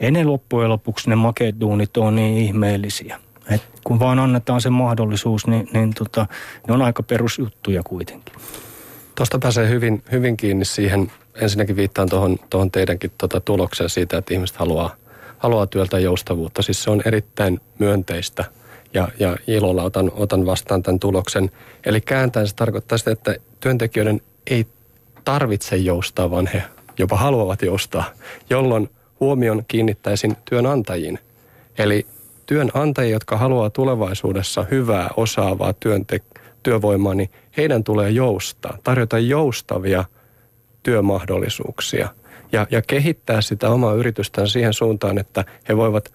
[0.00, 3.20] Ei ne loppujen lopuksi ne makeet duunit ole niin ihmeellisiä.
[3.50, 6.26] Et kun vaan annetaan se mahdollisuus, niin, niin tota,
[6.68, 8.34] ne on aika perusjuttuja kuitenkin.
[9.14, 14.34] Tuosta pääsee hyvin, hyvin kiinni siihen, ensinnäkin viittaan tuohon, tuohon teidänkin tota tulokseen siitä, että
[14.34, 14.94] ihmiset haluaa,
[15.38, 16.62] haluaa työltä joustavuutta.
[16.62, 18.44] Siis se on erittäin myönteistä
[18.94, 21.50] ja, ja ilolla otan, otan vastaan tämän tuloksen.
[21.84, 24.66] Eli kääntäen se tarkoittaa sitä, että työntekijöiden ei
[25.24, 26.62] tarvitse joustaa, vaan he
[26.98, 28.04] jopa haluavat joustaa,
[28.50, 28.90] jolloin
[29.20, 31.18] huomion kiinnittäisin työnantajiin.
[31.78, 32.06] Eli
[32.46, 40.04] työnantajia, jotka haluaa tulevaisuudessa hyvää, osaavaa työnte- työvoimaa, niin heidän tulee joustaa, tarjota joustavia
[40.82, 42.08] työmahdollisuuksia
[42.52, 46.12] ja, ja kehittää sitä omaa yritystään siihen suuntaan, että he voivat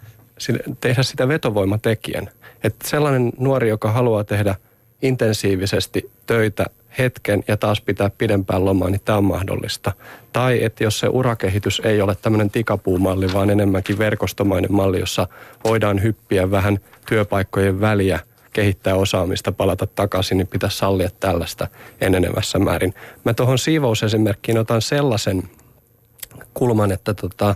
[0.81, 2.29] tehdä sitä vetovoimatekijän.
[2.63, 4.55] Että sellainen nuori, joka haluaa tehdä
[5.01, 6.65] intensiivisesti töitä
[6.97, 9.91] hetken ja taas pitää pidempään lomaa, niin tämä on mahdollista.
[10.33, 15.27] Tai että jos se urakehitys ei ole tämmöinen tikapuumalli, vaan enemmänkin verkostomainen malli, jossa
[15.63, 18.19] voidaan hyppiä vähän työpaikkojen väliä,
[18.53, 21.67] kehittää osaamista, palata takaisin, niin pitäisi sallia tällaista
[22.01, 22.93] enenevässä määrin.
[23.25, 25.43] Mä tuohon siivousesimerkkiin otan sellaisen
[26.53, 27.55] kulman, että tota,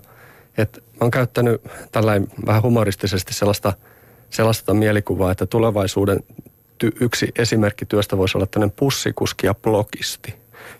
[0.58, 1.62] että mä oon käyttänyt
[1.92, 3.74] tällainen vähän humoristisesti sellaista,
[4.30, 6.20] sellaista mielikuvaa, että tulevaisuuden
[6.84, 10.34] yksi esimerkki työstä voisi olla tämmöinen pussikuski ja blogisti,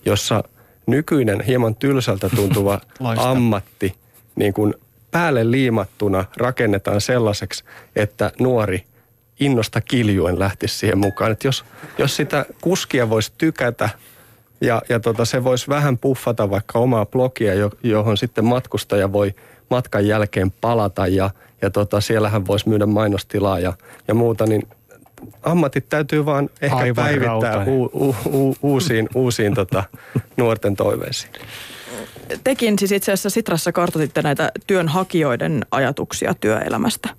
[0.06, 0.44] jossa
[0.88, 2.82] nykyinen hieman tylsältä tuntuva
[3.18, 3.96] ammatti
[4.36, 4.74] niin kuin
[5.12, 7.64] päälle liimattuna rakennetaan sellaiseksi,
[7.96, 8.84] että nuori
[9.40, 11.32] innosta kiljuen lähtisi siihen mukaan.
[11.32, 11.66] Että jos,
[11.98, 13.90] jos sitä kuskia voisi tykätä
[14.62, 19.36] ja, ja tota, se voisi vähän puffata vaikka omaa blogia, johon sitten matkustaja voi
[19.70, 21.30] matkan jälkeen palata ja,
[21.62, 23.74] ja tota, siellähän voisi myydä mainostilaa ja,
[24.08, 24.68] ja muuta, niin
[25.44, 29.84] ammatit täytyy vaan ehkä Aivan päivittää u, u, u, uusiin, uusiin tota,
[30.38, 31.34] nuorten toiveisiin.
[32.44, 37.10] Tekin siis itse asiassa Sitrassa kartoititte näitä työnhakijoiden ajatuksia työelämästä.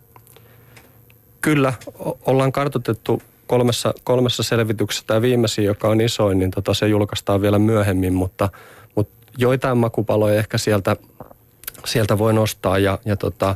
[1.40, 1.72] Kyllä,
[2.26, 5.04] ollaan kartoitettu kolmessa, kolmessa selvityksessä.
[5.06, 8.48] Tämä viimeisin, joka on isoin, niin tota, se julkaistaan vielä myöhemmin, mutta,
[8.94, 10.96] mutta joitain makupaloja ehkä sieltä,
[11.84, 13.54] sieltä voi nostaa ja, ja tota,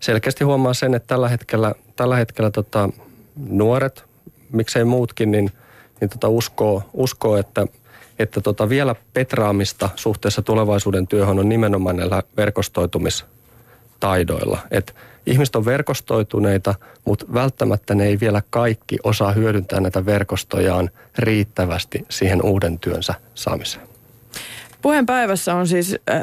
[0.00, 2.88] selkeästi huomaa sen, että tällä hetkellä, tällä hetkellä tota,
[3.36, 4.04] nuoret,
[4.52, 5.50] miksei muutkin, niin,
[6.00, 7.66] niin tota uskoo, uskoo, että,
[8.18, 14.58] että tota vielä petraamista suhteessa tulevaisuuden työhön on nimenomaan näillä verkostoitumistaidoilla.
[14.70, 14.94] Et
[15.26, 16.74] ihmiset on verkostoituneita,
[17.04, 23.90] mutta välttämättä ne ei vielä kaikki osaa hyödyntää näitä verkostojaan riittävästi siihen uuden työnsä saamiseen.
[24.82, 26.22] Puheenpäivässä on siis äh,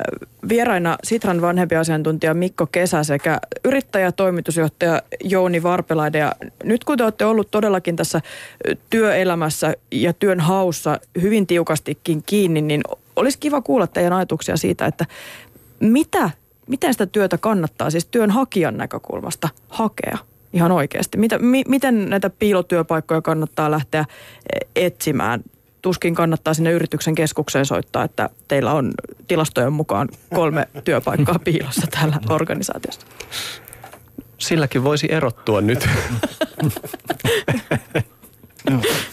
[0.50, 6.18] vieraina Sitran vanhempi asiantuntija Mikko Kesä sekä yrittäjä, toimitusjohtaja Jouni Varpelaide.
[6.18, 8.22] Ja nyt kun te olette ollut todellakin tässä
[8.90, 12.82] työelämässä ja työn haussa hyvin tiukastikin kiinni, niin
[13.16, 15.06] olisi kiva kuulla teidän ajatuksia siitä, että
[15.80, 16.30] mitä
[16.68, 20.18] miten sitä työtä kannattaa siis työnhakijan näkökulmasta hakea
[20.54, 21.18] ihan oikeasti?
[21.18, 24.06] Mitä, mi, miten näitä piilotyöpaikkoja kannattaa lähteä
[24.54, 25.44] e, etsimään?
[25.82, 28.94] Tuskin kannattaa sinne yrityksen keskukseen soittaa, että teillä on
[29.28, 33.08] tilastojen mukaan kolme työpaikkaa piilossa täällä organisaatiossa.
[34.38, 35.90] Silläkin voisi erottua nyt.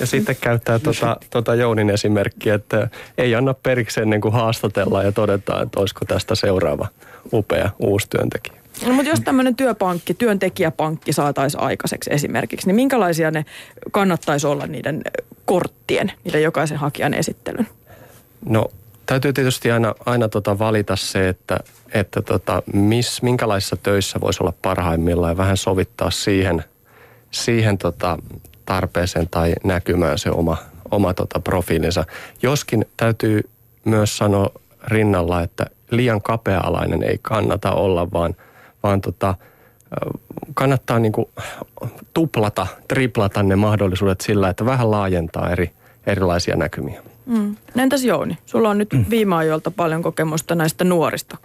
[0.01, 2.89] Ja sitten käyttää tuota, tuota Jounin esimerkkiä, että
[3.19, 6.89] ei anna periksi ennen kuin haastatellaan ja todetaan, että olisiko tästä seuraava
[7.33, 8.64] upea uusi työntekijä.
[8.87, 13.45] No, mutta jos tämmöinen työpankki, työntekijäpankki saataisiin aikaiseksi esimerkiksi, niin minkälaisia ne
[13.91, 15.03] kannattaisi olla niiden
[15.45, 17.68] korttien, niiden jokaisen hakijan esittelyn?
[18.49, 18.68] No
[19.07, 21.59] täytyy tietysti aina, aina tota valita se, että,
[21.93, 26.64] että tota, miss, minkälaisissa töissä voisi olla parhaimmillaan ja vähän sovittaa siihen,
[27.31, 28.18] siihen tota,
[28.66, 30.57] tarpeeseen tai näkymään se oma,
[30.91, 32.05] oma tota profiilinsa.
[32.43, 33.41] Joskin täytyy
[33.85, 34.51] myös sanoa
[34.87, 38.35] rinnalla, että liian kapea-alainen ei kannata olla, vaan,
[38.85, 39.35] vaan tota,
[40.55, 41.30] kannattaa niinku
[42.14, 45.70] tuplata, triplata ne mahdollisuudet sillä, että vähän laajentaa eri,
[46.07, 47.03] erilaisia näkymiä.
[47.26, 47.57] Mm.
[47.76, 49.05] Entäs Jouni, sulla on nyt mm.
[49.11, 51.37] viime ajoilta paljon kokemusta näistä nuorista.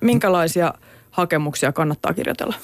[0.00, 0.74] Minkälaisia
[1.10, 2.54] hakemuksia kannattaa kirjoitella?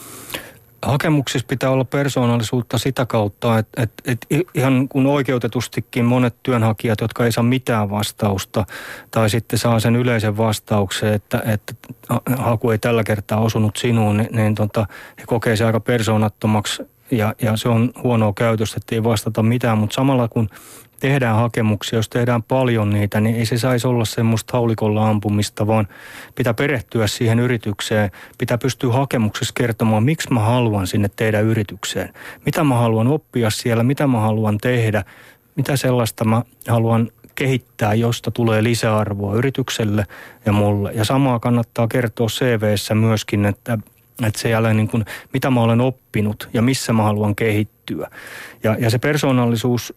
[0.87, 7.25] Hakemuksissa pitää olla persoonallisuutta sitä kautta, että, että, että ihan kun oikeutetustikin monet työnhakijat, jotka
[7.25, 8.67] ei saa mitään vastausta
[9.11, 11.75] tai sitten saa sen yleisen vastauksen, että, että
[12.39, 14.87] haku ei tällä kertaa osunut sinuun, niin, niin tota,
[15.19, 19.79] he kokee se aika persoonattomaksi ja, ja se on huonoa käytöstä, että ei vastata mitään,
[19.79, 20.49] mutta samalla kun
[21.01, 25.89] tehdään hakemuksia, jos tehdään paljon niitä, niin ei se saisi olla semmoista haulikolla ampumista, vaan
[26.35, 28.11] pitää perehtyä siihen yritykseen.
[28.39, 32.13] Pitää pystyä hakemuksessa kertomaan, miksi mä haluan sinne tehdä yritykseen.
[32.47, 35.05] Mitä mä haluan oppia siellä, mitä mä haluan tehdä,
[35.57, 40.07] mitä sellaista mä haluan kehittää, josta tulee lisäarvoa yritykselle
[40.47, 40.93] ja mulle.
[40.93, 43.79] Ja samaa kannattaa kertoa CVssä myöskin, että
[44.23, 48.11] että se jälleen niin kuin, mitä mä olen oppinut ja missä mä haluan kehittyä.
[48.63, 49.95] Ja, ja se persoonallisuus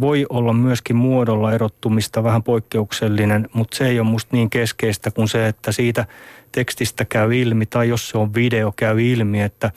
[0.00, 5.28] voi olla myöskin muodolla erottumista vähän poikkeuksellinen, mutta se ei ole musta niin keskeistä kuin
[5.28, 6.06] se, että siitä
[6.52, 9.70] tekstistä käy ilmi tai jos se on video käy ilmi, että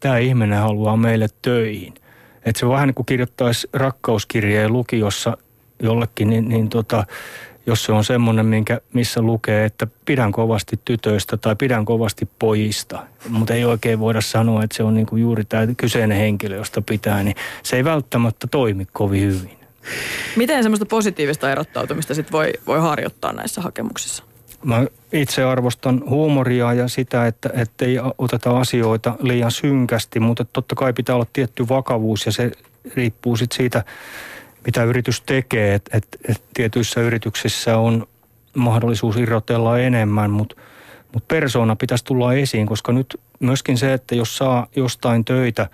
[0.00, 1.94] tämä ihminen haluaa meille töihin.
[2.44, 5.36] Että se vähän niin kuin kirjoittaisi rakkauskirjeen lukiossa
[5.82, 7.06] jollekin, niin, niin tota,
[7.66, 13.02] jos se on semmoinen, minkä, missä lukee, että pidän kovasti tytöistä tai pidän kovasti pojista,
[13.28, 16.82] mutta ei oikein voida sanoa, että se on niin kuin juuri tämä kyseinen henkilö, josta
[16.82, 19.58] pitää, niin se ei välttämättä toimi kovin hyvin.
[20.36, 24.24] Miten semmoista positiivista erottautumista sit voi, voi harjoittaa näissä hakemuksissa?
[24.64, 27.50] Mä itse arvostan huumoria ja sitä, että
[27.80, 32.52] ei oteta asioita liian synkästi, mutta totta kai pitää olla tietty vakavuus ja se
[32.94, 33.84] riippuu sitten siitä,
[34.66, 35.74] mitä yritys tekee.
[35.74, 38.06] Et, et, et tietyissä yrityksissä on
[38.56, 40.56] mahdollisuus irrotella enemmän, mutta
[41.14, 45.68] mut persoona pitäisi tulla esiin, koska nyt myöskin se, että jos saa jostain töitä,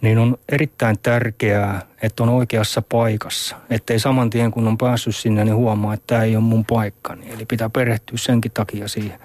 [0.00, 3.56] niin on erittäin tärkeää, että on oikeassa paikassa.
[3.70, 6.64] Että ei saman tien kun on päässyt sinne, niin huomaa, että tämä ei ole mun
[6.64, 7.30] paikkani.
[7.30, 9.18] Eli pitää perehtyä senkin takia siihen.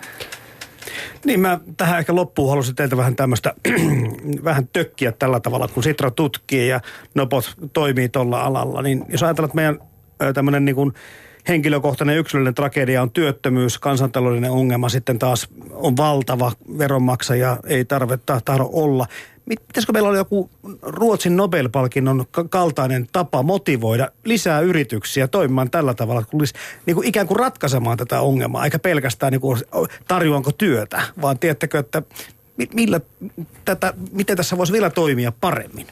[1.26, 3.54] Niin mä tähän ehkä loppuun halusin teiltä vähän tämmöistä
[4.44, 6.82] vähän tökkiä tällä tavalla, kun Sitra tutkii ja
[7.16, 8.82] Nopot toimii tuolla alalla.
[8.82, 9.80] Niin jos ajatellaan, että meidän
[10.34, 10.94] tämmöinen niin
[11.48, 18.70] henkilökohtainen yksilöllinen tragedia on työttömyys, kansantaloudellinen ongelma sitten taas on valtava, veronmaksaja ei tarvetta tahdo
[18.74, 19.08] olla.
[19.46, 20.50] Pitäisikö meillä olla joku
[20.82, 26.54] Ruotsin Nobel-palkinnon kaltainen tapa motivoida lisää yrityksiä toimimaan tällä tavalla, kun olisi
[26.86, 29.60] niin kuin ikään kuin ratkaisemaan tätä ongelmaa, eikä pelkästään niin kuin
[30.08, 32.02] tarjoanko työtä, vaan tiedättekö, että
[32.74, 33.02] millä
[33.66, 35.88] tätä, miten tässä voisi vielä toimia paremmin?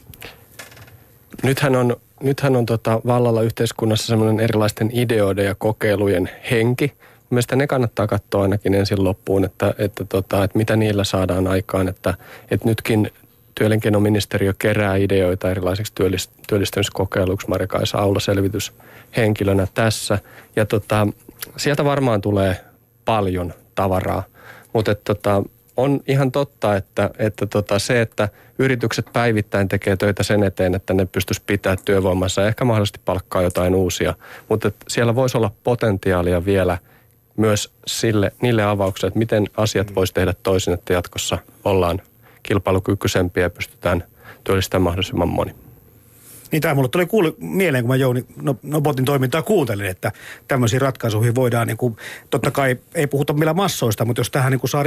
[1.44, 6.94] Nythän on, nythän on tota vallalla yhteiskunnassa semmoinen erilaisten ideoiden ja kokeilujen henki.
[7.30, 11.88] Mielestäni ne kannattaa katsoa ainakin ensin loppuun, että, että, tota, että mitä niillä saadaan aikaan.
[11.88, 12.14] Että,
[12.52, 13.12] että nytkin
[13.60, 15.94] Työelinkeinoministeriö kerää ideoita erilaisiksi
[16.48, 17.48] työllistämiskokeiluksi.
[17.48, 20.20] Marika-Kaisa Aula selvityshenkilönä tässä.
[20.56, 21.08] Ja tota,
[21.58, 22.66] sieltä varmaan tulee
[23.06, 24.24] paljon tavaraa.
[24.74, 25.44] Mutta tota,
[25.78, 28.30] on ihan totta, että, että tota se, että
[28.60, 33.42] yritykset päivittäin tekee töitä sen eteen, että ne pystyisi pitää työvoimassa ja ehkä mahdollisesti palkkaa
[33.42, 34.14] jotain uusia.
[34.50, 36.78] Mutta siellä voisi olla potentiaalia vielä
[37.38, 42.02] myös sille, niille avauksille, että miten asiat voisi tehdä toisin, että jatkossa ollaan
[42.50, 44.04] kilpailukykyisempiä ja pystytään
[44.44, 45.56] työllistämään mahdollisimman moni.
[46.52, 48.26] Niin tämä mulle tuli kuuli mieleen, kun mä Jouni
[48.64, 50.12] Nobotin toimintaa kuuntelin, että
[50.48, 51.98] tämmöisiin ratkaisuihin voidaan, niin kuin,
[52.30, 54.84] totta kai ei puhuta millä massoista, mutta jos tähän niin kuin saa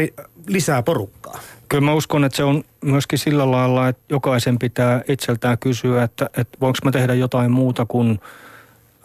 [0.47, 1.41] lisää porukkaa.
[1.69, 6.31] Kyllä mä uskon, että se on myöskin sillä lailla, että jokaisen pitää itseltään kysyä, että,
[6.37, 8.21] että voinko mä tehdä jotain muuta kuin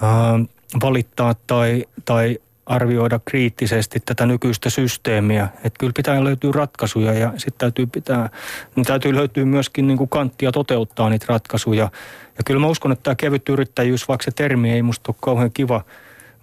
[0.03, 0.47] äh,
[0.81, 5.47] valittaa tai, tai arvioida kriittisesti tätä nykyistä systeemiä.
[5.55, 8.29] Että kyllä pitää löytyä ratkaisuja ja sitten täytyy, pitää,
[8.75, 11.91] niin täytyy löytyä myöskin niin kuin kanttia toteuttaa niitä ratkaisuja.
[12.37, 15.51] Ja kyllä mä uskon, että tämä kevyt yrittäjyys, vaikka se termi ei musta ole kauhean
[15.51, 15.83] kiva,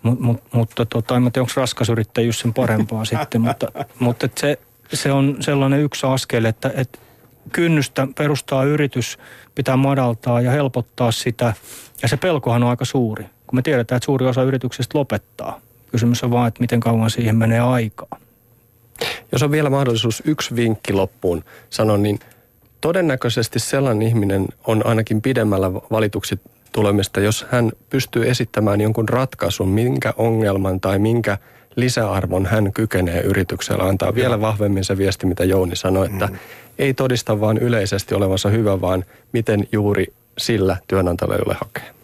[0.02, 3.68] mut, mut, mutta tota, en tiedä, onko raskas yrittäjyys sen parempaa sitten, mutta,
[3.98, 4.58] mutta se,
[4.92, 6.98] se on sellainen yksi askel, että, että
[7.52, 9.18] kynnystä perustaa yritys
[9.54, 11.54] pitää madaltaa ja helpottaa sitä.
[12.02, 15.60] Ja se pelkohan on aika suuri, kun me tiedetään, että suuri osa yrityksistä lopettaa.
[15.94, 18.18] Kysymys on vaan, että miten kauan siihen menee aikaa.
[19.32, 22.18] Jos on vielä mahdollisuus yksi vinkki loppuun sanoa, niin
[22.80, 26.40] todennäköisesti sellainen ihminen on ainakin pidemmällä valituksi
[26.72, 31.38] tulemista, jos hän pystyy esittämään jonkun ratkaisun, minkä ongelman tai minkä
[31.76, 34.14] lisäarvon hän kykenee yrityksellä antaa.
[34.14, 36.36] Vielä vahvemmin se viesti, mitä Jouni sanoi, että mm.
[36.78, 40.06] ei todista vaan yleisesti olevansa hyvä, vaan miten juuri
[40.38, 42.03] sillä työnantajalle hakee.